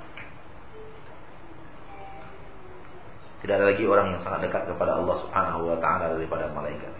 Tidak 3.44 3.52
ada 3.52 3.68
lagi 3.68 3.84
orang 3.86 4.16
yang 4.16 4.22
sangat 4.26 4.50
dekat 4.50 4.74
kepada 4.74 4.98
Allah 4.98 5.16
Subhanahu 5.28 5.76
wa 5.76 5.78
taala 5.78 6.16
daripada 6.18 6.50
malaikat. 6.50 6.96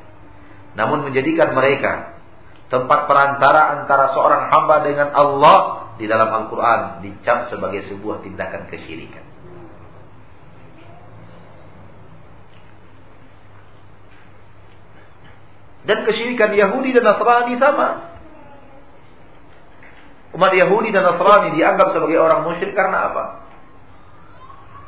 Namun 0.76 1.08
menjadikan 1.08 1.56
mereka 1.56 2.22
tempat 2.68 3.08
perantara 3.08 3.82
antara 3.82 4.12
seorang 4.12 4.52
hamba 4.52 4.84
dengan 4.84 5.10
Allah 5.16 5.85
di 5.96 6.06
dalam 6.06 6.28
Al-Quran 6.28 7.06
dicap 7.06 7.48
sebagai 7.48 7.88
sebuah 7.88 8.24
tindakan 8.24 8.68
kesyirikan. 8.68 9.26
Dan 15.86 16.02
kesyirikan 16.02 16.52
Yahudi 16.58 16.98
dan 16.98 17.06
Nasrani 17.06 17.56
sama. 17.62 18.18
Umat 20.34 20.52
Yahudi 20.52 20.90
dan 20.90 21.06
Nasrani 21.06 21.56
dianggap 21.56 21.94
sebagai 21.94 22.18
orang 22.20 22.44
musyrik 22.44 22.74
karena 22.74 23.14
apa? 23.14 23.26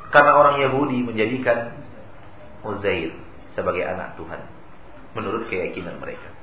Karena 0.09 0.31
orang 0.35 0.55
Yahudi 0.59 1.05
menjadikan 1.05 1.77
Uzair 2.65 3.13
sebagai 3.53 3.85
anak 3.85 4.17
Tuhan 4.17 4.41
menurut 5.13 5.49
keyakinan 5.49 6.01
mereka. 6.01 6.36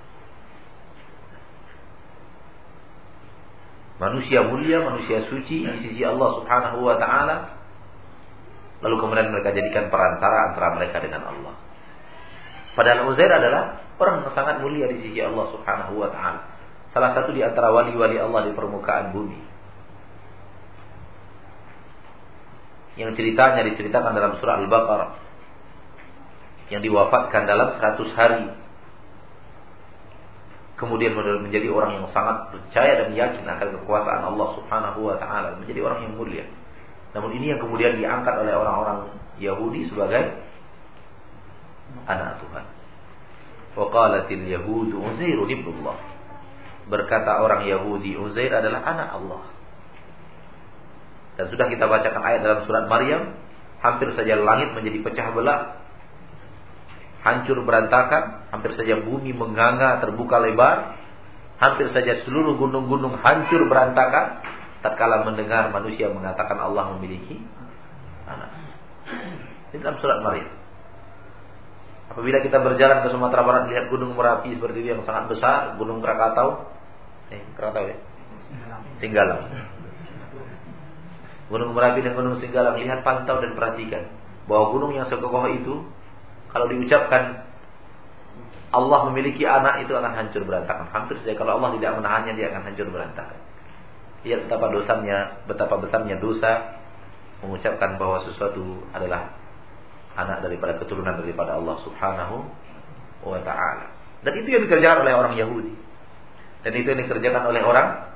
Manusia 3.98 4.42
mulia, 4.42 4.82
manusia 4.82 5.26
suci 5.30 5.62
di 5.62 5.78
sisi 5.82 6.02
Allah 6.02 6.42
Subhanahu 6.42 6.82
wa 6.82 6.96
taala. 6.98 7.36
Lalu 8.82 8.96
kemudian 9.00 9.32
mereka 9.32 9.54
jadikan 9.54 9.88
perantara 9.88 10.52
antara 10.52 10.76
mereka 10.76 11.00
dengan 11.00 11.24
Allah. 11.24 11.54
Padahal 12.74 13.06
Uzair 13.06 13.30
adalah 13.30 13.80
orang 13.96 14.26
yang 14.26 14.34
sangat 14.34 14.58
mulia 14.60 14.90
di 14.90 14.98
sisi 15.08 15.22
Allah 15.22 15.46
Subhanahu 15.54 15.94
wa 15.98 16.10
taala. 16.10 16.40
Salah 16.90 17.10
satu 17.14 17.34
di 17.34 17.42
antara 17.42 17.74
wali-wali 17.74 18.18
Allah 18.18 18.46
di 18.46 18.52
permukaan 18.54 19.10
bumi. 19.14 19.40
Yang 22.94 23.18
ceritanya 23.18 23.66
diceritakan 23.66 24.14
dalam 24.14 24.38
surah 24.38 24.62
Al-Baqarah. 24.62 25.10
Yang 26.70 26.86
diwafatkan 26.90 27.42
dalam 27.50 27.74
100 27.82 28.14
hari 28.14 28.42
kemudian 30.84 31.16
menjadi 31.16 31.68
orang 31.72 31.98
yang 31.98 32.06
sangat 32.12 32.52
percaya 32.52 33.00
dan 33.00 33.16
yakin 33.16 33.48
akan 33.48 33.68
kekuasaan 33.80 34.22
Allah 34.28 34.48
Subhanahu 34.60 35.00
wa 35.08 35.16
taala, 35.16 35.56
menjadi 35.56 35.80
orang 35.80 36.04
yang 36.04 36.14
mulia. 36.20 36.44
Namun 37.16 37.32
ini 37.40 37.56
yang 37.56 37.60
kemudian 37.64 37.96
diangkat 37.96 38.34
oleh 38.36 38.52
orang-orang 38.52 39.16
Yahudi 39.40 39.88
sebagai 39.88 40.44
anak 42.04 42.42
Tuhan. 42.42 42.64
Waqalatil 43.74 44.44
Yahudu 44.46 44.96
Uzair 45.02 45.38
ibnullah. 45.38 45.98
Berkata 46.86 47.42
orang 47.42 47.66
Yahudi 47.66 48.14
Uzair 48.14 48.52
adalah 48.52 48.84
anak 48.84 49.08
Allah. 49.16 49.42
Dan 51.34 51.50
sudah 51.50 51.66
kita 51.66 51.90
bacakan 51.90 52.22
ayat 52.22 52.40
dalam 52.46 52.60
surat 52.66 52.86
Maryam, 52.86 53.34
hampir 53.82 54.14
saja 54.14 54.38
langit 54.38 54.70
menjadi 54.72 55.02
pecah 55.02 55.28
belah 55.34 55.83
hancur 57.24 57.64
berantakan, 57.64 58.52
hampir 58.52 58.76
saja 58.76 59.00
bumi 59.00 59.32
menganga 59.32 60.04
terbuka 60.04 60.36
lebar, 60.38 61.00
hampir 61.56 61.88
saja 61.96 62.20
seluruh 62.28 62.60
gunung-gunung 62.60 63.16
hancur 63.24 63.64
berantakan 63.64 64.44
tatkala 64.84 65.24
mendengar 65.24 65.72
manusia 65.72 66.12
mengatakan 66.12 66.60
Allah 66.60 66.92
memiliki 66.94 67.40
anak. 68.28 68.52
Ini 69.72 69.80
dalam 69.80 69.96
surat 69.98 70.20
Maryam. 70.20 70.52
Apabila 72.12 72.44
kita 72.44 72.60
berjalan 72.60 73.00
ke 73.00 73.08
Sumatera 73.08 73.42
Barat 73.42 73.64
lihat 73.72 73.88
gunung 73.88 74.12
Merapi 74.12 74.52
seperti 74.52 74.84
itu 74.84 74.88
yang 74.92 75.02
sangat 75.08 75.32
besar, 75.32 75.80
gunung 75.80 76.04
Krakatau, 76.04 76.68
eh 77.32 77.40
Krakatau 77.56 77.88
ya, 77.88 77.96
Singgalang. 79.00 79.48
Gunung 81.48 81.72
Merapi 81.72 82.04
dan 82.04 82.12
Gunung 82.12 82.36
Singgalang 82.44 82.76
lihat 82.76 83.00
pantau 83.00 83.40
dan 83.40 83.56
perhatikan 83.56 84.12
bahwa 84.44 84.76
gunung 84.76 84.92
yang 84.92 85.08
sekokoh 85.08 85.48
itu 85.48 85.88
kalau 86.54 86.70
diucapkan 86.70 87.42
Allah 88.74 88.98
memiliki 89.10 89.42
anak 89.42 89.86
itu 89.86 89.90
akan 89.94 90.14
hancur 90.14 90.46
berantakan. 90.46 90.86
Hampir 90.94 91.18
saja 91.22 91.34
kalau 91.34 91.58
Allah 91.58 91.74
tidak 91.78 91.98
menahannya 91.98 92.32
dia 92.38 92.54
akan 92.54 92.62
hancur 92.70 92.86
berantakan. 92.90 93.38
Lihat 94.22 94.46
betapa 94.46 94.66
dosanya, 94.70 95.18
betapa 95.50 95.74
besarnya 95.82 96.16
dosa 96.22 96.78
mengucapkan 97.42 97.98
bahwa 97.98 98.22
sesuatu 98.26 98.86
adalah 98.94 99.34
anak 100.14 100.46
daripada 100.46 100.78
keturunan 100.78 101.18
daripada 101.18 101.58
Allah 101.58 101.76
Subhanahu 101.82 102.46
wa 103.26 103.38
taala. 103.42 103.90
Dan 104.22 104.32
itu 104.38 104.48
yang 104.54 104.62
dikerjakan 104.66 105.06
oleh 105.06 105.14
orang 105.14 105.34
Yahudi. 105.34 105.74
Dan 106.62 106.72
itu 106.74 106.86
yang 106.86 107.00
dikerjakan 107.02 107.50
oleh 107.50 107.62
orang 107.66 108.14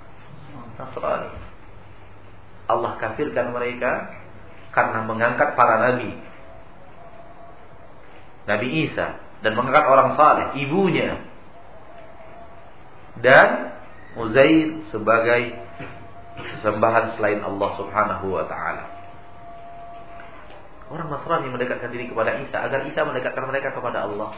Nasrani. 0.78 1.30
Allah 2.70 2.92
kafirkan 3.02 3.50
mereka 3.50 4.14
karena 4.70 5.02
mengangkat 5.02 5.58
para 5.58 5.90
nabi 5.90 6.27
Nabi 8.48 8.88
Isa 8.88 9.20
dan 9.44 9.52
mengangkat 9.52 9.84
orang 9.84 10.16
saleh, 10.16 10.46
ibunya 10.64 11.20
dan 13.20 13.76
Uzair 14.18 14.88
sebagai 14.88 15.54
sembahan 16.64 17.14
selain 17.20 17.44
Allah 17.44 17.70
Subhanahu 17.76 18.26
wa 18.34 18.44
taala. 18.48 18.84
Orang 20.88 21.12
Nasrani 21.12 21.52
mendekatkan 21.52 21.92
diri 21.92 22.08
kepada 22.08 22.40
Isa 22.40 22.64
agar 22.64 22.88
Isa 22.88 23.04
mendekatkan 23.04 23.44
mereka 23.44 23.76
kepada 23.76 24.08
Allah. 24.08 24.32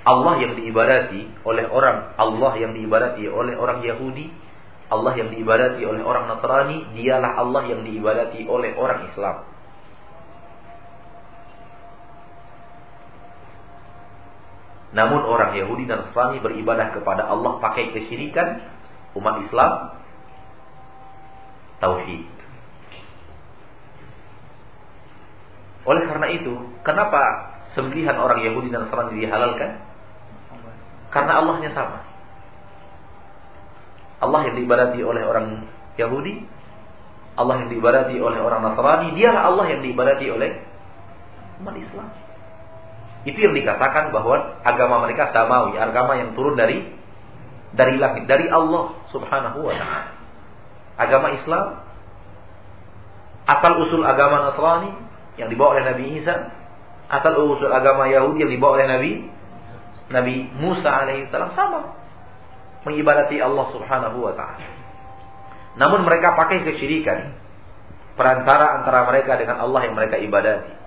Allah 0.00 0.34
yang 0.40 0.56
diibadati 0.56 1.44
oleh 1.44 1.66
orang 1.68 2.16
Allah 2.16 2.52
yang 2.56 2.72
diibadati 2.72 3.26
oleh 3.28 3.58
orang 3.58 3.84
Yahudi, 3.84 4.32
Allah 4.88 5.12
yang 5.18 5.28
diibadati 5.34 5.82
oleh 5.84 6.00
orang 6.00 6.30
Nasrani, 6.30 6.94
dialah 6.94 7.36
Allah 7.36 7.62
yang 7.68 7.84
diibadati 7.84 8.46
oleh 8.46 8.72
orang 8.78 9.10
Islam. 9.12 9.44
Namun 14.90 15.22
orang 15.22 15.54
Yahudi 15.54 15.86
dan 15.86 16.02
Nasrani 16.06 16.42
beribadah 16.42 16.90
kepada 16.90 17.30
Allah 17.30 17.62
pakai 17.62 17.94
kesyirikan, 17.94 18.58
umat 19.14 19.46
Islam 19.46 20.00
tauhid. 21.78 22.26
Oleh 25.86 26.02
karena 26.06 26.28
itu, 26.34 26.54
kenapa 26.82 27.54
sembelihan 27.72 28.18
orang 28.18 28.42
Yahudi 28.42 28.68
dan 28.74 28.86
Nasrani 28.86 29.14
dihalalkan? 29.16 29.78
Karena 31.10 31.32
Allahnya 31.42 31.70
sama. 31.74 32.06
Allah 34.20 34.40
yang 34.52 34.54
diibadati 34.60 35.00
oleh 35.00 35.22
orang 35.24 35.64
Yahudi, 35.96 36.44
Allah 37.38 37.64
yang 37.64 37.68
diibadati 37.72 38.20
oleh 38.20 38.38
orang 38.42 38.60
Nasrani, 38.60 39.16
dialah 39.16 39.42
Allah 39.54 39.64
yang 39.70 39.80
diibadati 39.86 40.26
oleh 40.28 40.50
umat 41.64 41.74
Islam. 41.78 42.29
Itu 43.28 43.36
yang 43.36 43.52
dikatakan 43.52 44.16
bahwa 44.16 44.64
agama 44.64 45.04
mereka 45.04 45.28
samawi, 45.36 45.76
agama 45.76 46.16
yang 46.16 46.32
turun 46.32 46.56
dari 46.56 46.88
dari 47.76 48.00
langit, 48.00 48.24
dari 48.24 48.48
Allah 48.48 48.96
Subhanahu 49.12 49.60
wa 49.60 49.74
taala. 49.76 50.10
Agama 50.96 51.28
Islam 51.36 51.64
asal 53.44 53.72
usul 53.84 54.04
agama 54.04 54.48
Nasrani 54.48 54.90
yang 55.36 55.52
dibawa 55.52 55.76
oleh 55.76 55.84
Nabi 55.92 56.04
Isa, 56.20 56.48
asal 57.12 57.36
usul 57.36 57.68
agama 57.68 58.08
Yahudi 58.08 58.48
yang 58.48 58.52
dibawa 58.52 58.80
oleh 58.80 58.88
Nabi 58.88 59.10
Nabi 60.10 60.34
Musa 60.56 60.88
alaihissalam 60.88 61.52
sama. 61.52 62.00
Mengibadati 62.88 63.36
Allah 63.36 63.68
Subhanahu 63.76 64.24
wa 64.24 64.32
taala. 64.32 64.64
Namun 65.76 66.08
mereka 66.08 66.32
pakai 66.40 66.64
kesyirikan 66.64 67.36
perantara 68.16 68.80
antara 68.80 69.04
mereka 69.12 69.36
dengan 69.36 69.60
Allah 69.60 69.84
yang 69.84 69.92
mereka 69.92 70.16
ibadati 70.16 70.79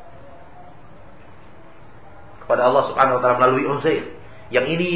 kepada 2.54 2.70
Allah 2.70 2.84
Subhanahu 2.93 3.18
wa 3.18 3.22
taala 3.26 3.36
melalui 3.41 3.66
Uzair. 3.66 4.06
Yang 4.54 4.78
ini 4.78 4.91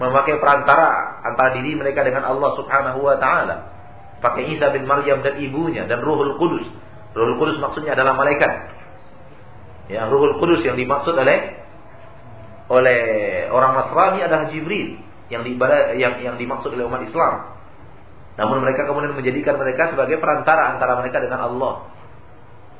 memakai 0.00 0.40
perantara 0.40 1.20
antara 1.20 1.60
diri 1.60 1.76
mereka 1.76 2.00
dengan 2.00 2.24
Allah 2.24 2.56
Subhanahu 2.56 3.04
wa 3.04 3.20
taala. 3.20 3.56
Pakai 4.24 4.56
Isa 4.56 4.72
bin 4.72 4.88
Maryam 4.88 5.20
dan 5.20 5.36
ibunya 5.36 5.84
dan 5.84 6.00
Ruhul 6.00 6.40
Kudus. 6.40 6.64
Ruhul 7.12 7.36
Kudus 7.36 7.60
maksudnya 7.60 7.92
adalah 7.92 8.16
malaikat. 8.16 8.72
Ya, 9.92 10.08
Ruhul 10.08 10.40
Kudus 10.40 10.64
yang 10.64 10.80
dimaksud 10.80 11.12
oleh 11.12 11.60
oleh 12.72 13.00
orang 13.52 13.76
Nasrani 13.76 14.24
adalah 14.24 14.48
Jibril 14.48 14.96
yang 15.28 15.44
yang 16.00 16.24
yang 16.24 16.36
dimaksud 16.40 16.72
oleh 16.72 16.88
umat 16.88 17.04
Islam. 17.04 17.52
Namun 18.40 18.64
mereka 18.64 18.88
kemudian 18.88 19.12
menjadikan 19.12 19.60
mereka 19.60 19.92
sebagai 19.92 20.16
perantara 20.16 20.72
antara 20.72 20.96
mereka 21.04 21.20
dengan 21.20 21.44
Allah. 21.44 21.92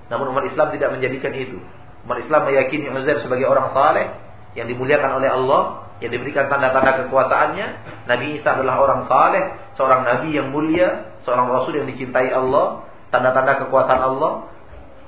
Namun 0.09 0.33
umat 0.33 0.49
Islam 0.49 0.73
tidak 0.73 0.97
menjadikan 0.97 1.37
itu. 1.37 1.61
Umat 2.05 2.21
Islam 2.21 2.53
meyakini 2.53 2.93
Uzair 2.93 3.25
sebagai 3.25 3.49
orang 3.49 3.73
saleh 3.73 4.07
yang 4.55 4.69
dimuliakan 4.69 5.19
oleh 5.19 5.31
Allah, 5.33 5.63
yang 6.05 6.13
diberikan 6.13 6.53
tanda-tanda 6.53 7.05
kekuasaannya. 7.05 7.67
Nabi 8.05 8.39
Isa 8.39 8.61
adalah 8.61 8.77
orang 8.77 9.09
saleh, 9.09 9.45
seorang 9.81 10.05
nabi 10.05 10.37
yang 10.37 10.53
mulia, 10.53 11.17
seorang 11.25 11.49
rasul 11.49 11.81
yang 11.81 11.89
dicintai 11.89 12.29
Allah, 12.29 12.85
tanda-tanda 13.09 13.65
kekuasaan 13.67 14.03
Allah. 14.05 14.53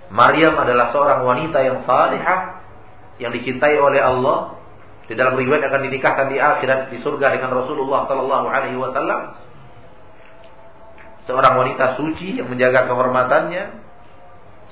Maryam 0.08 0.54
adalah 0.56 0.94
seorang 0.94 1.26
wanita 1.26 1.58
yang 1.60 1.82
salihah 1.84 2.64
yang 3.20 3.34
dicintai 3.34 3.76
oleh 3.76 4.00
Allah. 4.00 4.56
Di 5.06 5.14
dalam 5.14 5.38
riwayat 5.38 5.70
akan 5.70 5.80
dinikahkan 5.86 6.26
di 6.34 6.38
akhirat 6.42 6.90
di 6.90 6.98
surga 6.98 7.38
dengan 7.38 7.54
Rasulullah 7.62 8.10
sallallahu 8.10 8.46
alaihi 8.50 8.74
wasallam. 8.74 9.38
Seorang 11.26 11.54
wanita 11.58 11.98
suci 11.98 12.38
yang 12.38 12.50
menjaga 12.50 12.90
kehormatannya. 12.90 13.86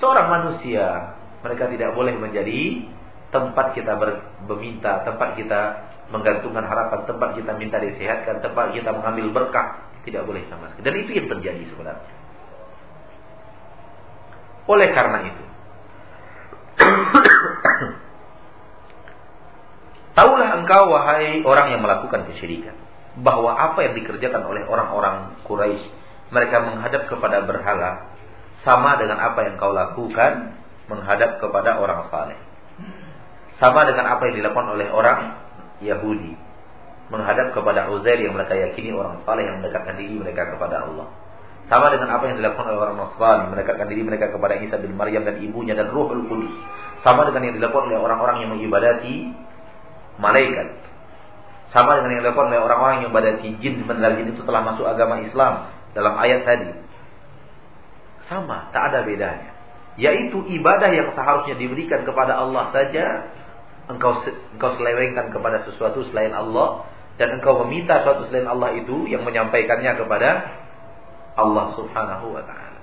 Seorang 0.02 0.26
manusia, 0.26 1.14
mereka 1.44 1.68
tidak 1.68 1.92
boleh 1.92 2.16
menjadi 2.16 2.88
tempat 3.28 3.76
kita 3.76 4.00
berminta, 4.48 5.04
tempat 5.04 5.36
kita 5.36 5.60
menggantungkan 6.08 6.64
harapan, 6.64 7.04
tempat 7.04 7.36
kita 7.36 7.52
minta 7.60 7.76
disehatkan, 7.76 8.40
tempat 8.40 8.72
kita 8.72 8.96
mengambil 8.96 9.28
berkah, 9.28 9.92
tidak 10.08 10.24
boleh 10.24 10.40
sama 10.48 10.72
sekali. 10.72 10.88
Dan 10.88 10.94
itu 11.04 11.10
yang 11.20 11.28
terjadi 11.28 11.62
sebenarnya. 11.68 12.12
Oleh 14.64 14.88
karena 14.96 15.18
itu, 15.28 15.44
Taulah 20.14 20.62
engkau 20.62 20.94
wahai 20.94 21.42
orang 21.42 21.74
yang 21.74 21.82
melakukan 21.82 22.30
kesyirikan 22.30 22.78
bahwa 23.18 23.58
apa 23.58 23.82
yang 23.82 23.98
dikerjakan 23.98 24.46
oleh 24.46 24.62
orang-orang 24.62 25.42
Quraisy 25.42 25.90
mereka 26.30 26.62
menghadap 26.62 27.10
kepada 27.10 27.42
berhala 27.42 28.14
sama 28.62 28.94
dengan 28.98 29.18
apa 29.18 29.42
yang 29.42 29.58
kau 29.58 29.74
lakukan 29.74 30.54
menghadap 30.90 31.40
kepada 31.40 31.80
orang 31.80 32.08
saleh. 32.12 32.38
Sama 33.62 33.86
dengan 33.86 34.10
apa 34.10 34.28
yang 34.28 34.36
dilakukan 34.42 34.74
oleh 34.74 34.88
orang 34.90 35.38
Yahudi 35.78 36.34
menghadap 37.12 37.52
kepada 37.52 37.92
Uzair 37.92 38.16
yang 38.16 38.32
mereka 38.32 38.56
yakini 38.56 38.90
orang 38.96 39.20
saleh 39.22 39.44
yang 39.44 39.60
mendekatkan 39.60 39.94
diri 40.00 40.16
mereka 40.16 40.56
kepada 40.56 40.88
Allah. 40.88 41.08
Sama 41.64 41.88
dengan 41.88 42.12
apa 42.12 42.28
yang 42.28 42.36
dilakukan 42.36 42.68
oleh 42.68 42.80
orang 42.80 42.96
Nasrani 43.00 43.44
mendekatkan 43.48 43.86
diri 43.88 44.02
mereka 44.04 44.28
kepada 44.28 44.60
Isa 44.60 44.76
bin 44.76 45.00
Maryam 45.00 45.24
dan 45.24 45.40
ibunya 45.40 45.72
dan 45.72 45.88
Ruhul 45.88 46.28
Kudus. 46.28 46.52
Sama 47.00 47.24
dengan 47.24 47.48
yang 47.48 47.56
dilakukan 47.56 47.88
oleh 47.88 48.00
orang-orang 48.00 48.36
yang 48.44 48.50
mengibadati 48.52 49.32
malaikat. 50.20 50.76
Sama 51.72 51.96
dengan 52.00 52.20
yang 52.20 52.22
dilakukan 52.28 52.52
oleh 52.52 52.60
orang-orang 52.60 52.94
yang 53.00 53.08
ibadati 53.08 53.48
jin 53.64 53.80
sebenarnya 53.80 54.20
jin 54.20 54.28
itu 54.36 54.42
telah 54.44 54.60
masuk 54.60 54.84
agama 54.84 55.24
Islam 55.24 55.72
dalam 55.96 56.14
ayat 56.20 56.44
tadi. 56.44 56.68
Sama, 58.28 58.68
tak 58.72 58.92
ada 58.92 59.08
bedanya. 59.08 59.53
Yaitu 59.94 60.42
ibadah 60.58 60.90
yang 60.90 61.14
seharusnya 61.14 61.54
diberikan 61.54 62.02
kepada 62.02 62.34
Allah 62.34 62.74
saja, 62.74 63.04
engkau 63.86 64.24
engkau 64.56 64.70
selewengkan 64.80 65.30
kepada 65.30 65.62
sesuatu 65.68 66.02
selain 66.10 66.32
Allah 66.32 66.88
dan 67.20 67.38
engkau 67.38 67.62
meminta 67.62 68.02
sesuatu 68.02 68.26
selain 68.26 68.48
Allah 68.48 68.74
itu 68.74 69.06
yang 69.06 69.22
menyampaikannya 69.22 69.92
kepada 69.94 70.28
Allah 71.38 71.66
Subhanahu 71.78 72.34
wa 72.34 72.42
taala. 72.42 72.80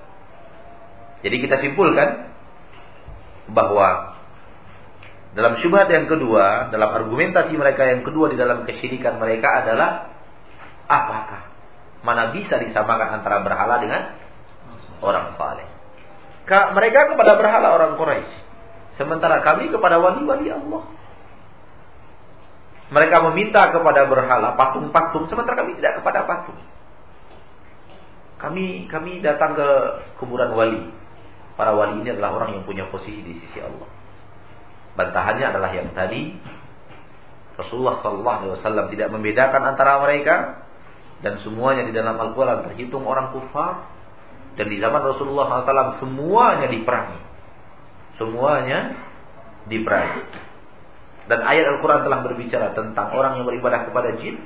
Jadi 1.21 1.37
kita 1.41 1.59
simpulkan 1.61 2.31
bahwa 3.51 4.17
dalam 5.31 5.59
syubhat 5.63 5.87
yang 5.87 6.11
kedua, 6.11 6.71
dalam 6.75 6.91
argumentasi 6.91 7.55
mereka 7.55 7.87
yang 7.87 8.03
kedua 8.03 8.27
di 8.31 8.37
dalam 8.39 8.67
kesyirikan 8.67 9.15
mereka 9.15 9.63
adalah 9.63 10.11
apakah 10.91 11.47
mana 12.03 12.35
bisa 12.35 12.59
disamakan 12.59 13.21
antara 13.21 13.39
berhala 13.39 13.79
dengan 13.79 14.01
orang 14.99 15.31
saleh? 15.39 15.80
Mereka 16.49 16.99
kepada 17.13 17.37
berhala 17.37 17.67
orang 17.77 17.95
Quraisy, 17.95 18.31
sementara 18.97 19.39
kami 19.45 19.69
kepada 19.69 20.01
wali-wali 20.01 20.49
Allah. 20.49 20.83
Mereka 22.91 23.17
meminta 23.31 23.71
kepada 23.71 24.03
berhala 24.03 24.59
patung-patung, 24.59 25.31
sementara 25.31 25.63
kami 25.63 25.79
tidak 25.79 26.03
kepada 26.03 26.27
patung. 26.27 26.59
Kami 28.41 28.89
kami 28.89 29.21
datang 29.21 29.53
ke 29.55 29.67
kuburan 30.17 30.51
wali. 30.57 30.91
Para 31.55 31.77
wali 31.77 32.01
ini 32.01 32.17
adalah 32.17 32.35
orang 32.35 32.57
yang 32.57 32.63
punya 32.65 32.89
posisi 32.89 33.21
di 33.21 33.37
sisi 33.37 33.61
Allah. 33.61 33.87
Bantahannya 34.97 35.45
adalah 35.55 35.71
yang 35.71 35.93
tadi 35.95 36.35
Rasulullah 37.55 38.01
Wasallam 38.01 38.89
tidak 38.91 39.13
membedakan 39.13 39.61
antara 39.61 40.01
mereka 40.01 40.65
dan 41.21 41.37
semuanya 41.45 41.85
di 41.85 41.93
dalam 41.93 42.17
Al-Quran 42.17 42.65
terhitung 42.65 43.05
orang 43.05 43.29
kufar 43.31 43.87
dan 44.59 44.65
di 44.67 44.77
zaman 44.79 45.01
Rasulullah 45.01 45.63
SAW 45.63 46.01
semuanya 46.03 46.67
diperangi, 46.67 47.19
semuanya 48.19 48.79
diperangi. 49.67 50.21
Dan 51.29 51.39
ayat 51.45 51.77
Al-Quran 51.77 52.01
telah 52.03 52.19
berbicara 52.25 52.67
tentang 52.75 53.15
orang 53.15 53.39
yang 53.39 53.45
beribadah 53.47 53.87
kepada 53.87 54.19
jin. 54.19 54.41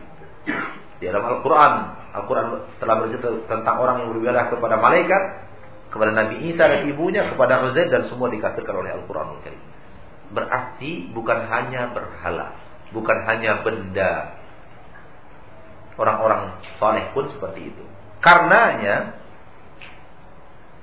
Di 1.02 1.10
dalam 1.10 1.26
Al-Quran, 1.26 1.74
Al-Quran 2.14 2.46
telah 2.78 2.96
berbicara 3.02 3.36
tentang 3.50 3.76
orang 3.82 4.06
yang 4.06 4.10
beribadah 4.14 4.54
kepada 4.54 4.76
malaikat, 4.78 5.24
kepada 5.90 6.12
Nabi 6.14 6.52
Isa 6.54 6.64
dan 6.68 6.86
ibunya, 6.86 7.26
kepada 7.32 7.66
Uzair 7.66 7.90
dan 7.90 8.06
semua 8.12 8.30
dikafirkan 8.30 8.76
oleh 8.76 8.92
Al-Quran 9.02 9.42
berarti 10.32 11.12
bukan 11.14 11.46
hanya 11.48 11.94
berhala, 11.94 12.56
bukan 12.96 13.18
hanya 13.30 13.62
benda. 13.62 14.36
Orang-orang 15.96 16.60
soleh 16.76 17.08
pun 17.16 17.32
seperti 17.32 17.72
itu. 17.72 17.84
Karenanya 18.20 19.16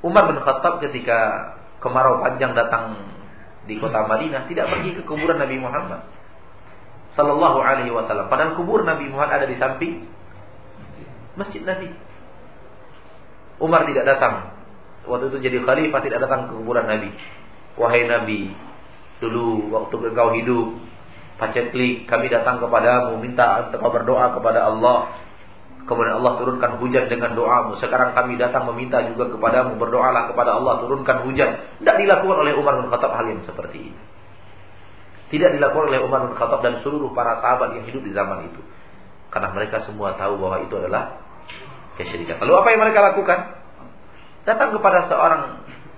Umar 0.03 0.27
bin 0.31 0.43
Khattab 0.43 0.83
ketika 0.83 1.19
kemarau 1.79 2.23
panjang 2.23 2.55
datang 2.59 2.99
di 3.71 3.79
kota 3.79 4.07
Madinah 4.07 4.51
tidak 4.51 4.71
pergi 4.71 4.99
ke 4.99 5.03
kuburan 5.07 5.39
Nabi 5.39 5.63
Muhammad 5.63 6.03
sallallahu 7.15 7.59
alaihi 7.63 7.93
wasallam. 7.95 8.27
Padahal 8.27 8.59
kubur 8.59 8.83
Nabi 8.83 9.07
Muhammad 9.11 9.43
ada 9.43 9.47
di 9.47 9.57
samping 9.57 10.07
masjid 11.39 11.63
Nabi. 11.63 11.93
Umar 13.63 13.87
tidak 13.87 14.05
datang. 14.09 14.59
Waktu 15.07 15.35
itu 15.35 15.39
jadi 15.43 15.59
khalifah 15.63 16.01
tidak 16.03 16.27
datang 16.27 16.51
ke 16.51 16.53
kuburan 16.59 16.87
Nabi. 16.91 17.11
Wahai 17.79 18.05
Nabi, 18.11 18.53
dulu 19.23 19.71
waktu 19.71 19.95
engkau 20.13 20.29
hidup 20.35 20.69
pacetlik 21.41 22.07
kami 22.07 22.31
datang 22.31 22.61
kepadamu 22.63 23.19
minta 23.19 23.71
engkau 23.71 23.91
berdoa 23.91 24.37
kepada 24.37 24.69
Allah 24.69 25.15
kemudian 25.87 26.19
Allah 26.19 26.33
turunkan 26.39 26.79
hujan 26.79 27.11
dengan 27.11 27.35
doamu. 27.35 27.79
Sekarang 27.79 28.15
kami 28.15 28.39
datang 28.39 28.69
meminta 28.71 29.03
juga 29.07 29.31
kepadamu. 29.33 29.79
Berdoalah 29.79 30.31
kepada 30.31 30.59
Allah 30.59 30.83
turunkan 30.83 31.27
hujan. 31.27 31.51
Tidak 31.83 31.97
dilakukan 31.99 32.37
oleh 32.47 32.53
Umar 32.55 32.79
bin 32.81 32.89
Khattab 32.91 33.13
hal 33.15 33.27
yang 33.29 33.43
seperti 33.43 33.93
ini. 33.93 34.01
Tidak 35.33 35.51
dilakukan 35.59 35.89
oleh 35.91 36.01
Umar 36.05 36.29
bin 36.29 36.35
Khattab 36.37 36.61
dan 36.61 36.85
seluruh 36.85 37.11
para 37.17 37.41
sahabat 37.41 37.75
yang 37.79 37.85
hidup 37.89 38.03
di 38.05 38.13
zaman 38.13 38.53
itu. 38.53 38.61
Karena 39.33 39.49
mereka 39.51 39.83
semua 39.89 40.13
tahu 40.15 40.37
bahwa 40.37 40.61
itu 40.61 40.75
adalah 40.77 41.19
kesyirikan. 41.97 42.37
Lalu 42.45 42.53
apa 42.53 42.69
yang 42.69 42.81
mereka 42.85 43.01
lakukan? 43.01 43.39
Datang 44.45 44.77
kepada 44.77 45.09
seorang 45.09 45.43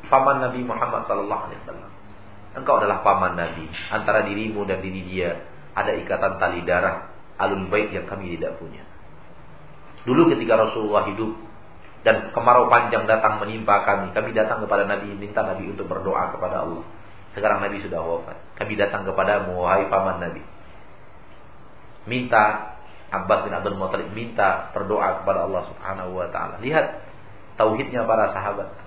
paman 0.06 0.36
Nabi 0.48 0.60
Muhammad 0.62 1.08
wasallam. 1.10 1.90
Engkau 2.54 2.78
adalah 2.78 3.02
paman 3.02 3.34
Nabi. 3.34 3.66
Antara 3.90 4.22
dirimu 4.22 4.62
dan 4.62 4.78
diri 4.78 5.02
dia 5.10 5.42
ada 5.74 5.90
ikatan 5.98 6.38
tali 6.38 6.62
darah 6.62 7.10
alun 7.34 7.66
baik 7.66 7.90
yang 7.90 8.06
kami 8.06 8.38
tidak 8.38 8.54
punya. 8.62 8.93
Dulu 10.04 10.32
ketika 10.36 10.60
Rasulullah 10.60 11.08
hidup 11.08 11.32
dan 12.04 12.30
kemarau 12.36 12.68
panjang 12.68 13.08
datang 13.08 13.40
menimpa 13.40 13.84
kami, 13.88 14.12
kami 14.12 14.36
datang 14.36 14.60
kepada 14.64 14.84
Nabi 14.84 15.16
minta 15.16 15.40
Nabi 15.40 15.72
untuk 15.72 15.88
berdoa 15.88 16.36
kepada 16.36 16.64
Allah. 16.64 16.84
Sekarang 17.32 17.64
Nabi 17.64 17.80
sudah 17.80 17.98
wafat. 17.98 18.36
Kami 18.60 18.76
datang 18.76 19.08
kepada 19.08 19.48
wahai 19.48 19.88
paman 19.88 20.20
Nabi. 20.20 20.42
Minta 22.04 22.76
Abbas 23.08 23.48
bin 23.48 23.52
Abdul 23.56 23.80
Muttalib 23.80 24.12
minta 24.12 24.70
berdoa 24.76 25.24
kepada 25.24 25.48
Allah 25.48 25.62
Subhanahu 25.72 26.20
wa 26.20 26.28
taala. 26.28 26.60
Lihat 26.60 27.00
tauhidnya 27.56 28.04
para 28.04 28.30
sahabat 28.34 28.84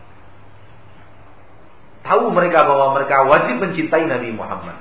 tahu 2.07 2.31
mereka 2.31 2.63
bahwa 2.63 2.95
mereka 2.95 3.27
wajib 3.27 3.59
mencintai 3.59 4.07
Nabi 4.07 4.31
Muhammad 4.31 4.79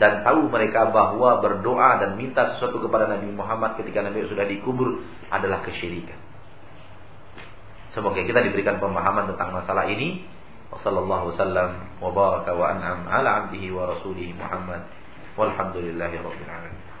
dan 0.00 0.24
tahu 0.24 0.48
mereka 0.48 0.88
bahwa 0.88 1.44
berdoa 1.44 2.00
dan 2.00 2.16
minta 2.16 2.56
sesuatu 2.56 2.80
kepada 2.80 3.12
Nabi 3.12 3.28
Muhammad 3.32 3.76
ketika 3.76 4.00
Nabi 4.00 4.24
sudah 4.24 4.48
dikubur 4.48 5.04
adalah 5.28 5.60
kesyirikan. 5.64 6.16
Semoga 7.92 8.24
kita 8.24 8.40
diberikan 8.40 8.80
pemahaman 8.80 9.28
tentang 9.36 9.52
masalah 9.52 9.84
ini. 9.84 10.24
Wassallallahu 10.72 11.36
wasallam 11.36 12.00
wa 12.00 12.08
baraka 12.16 12.56
wa 12.56 12.72
an'am 12.72 13.04
ala 13.04 13.44
abdihi 13.44 13.68
wa 13.68 13.92
rasulihi 13.92 14.32
Muhammad. 14.32 14.88
Walhamdulillahi 15.36 16.16
rabbil 16.24 16.48
alamin. 16.48 16.91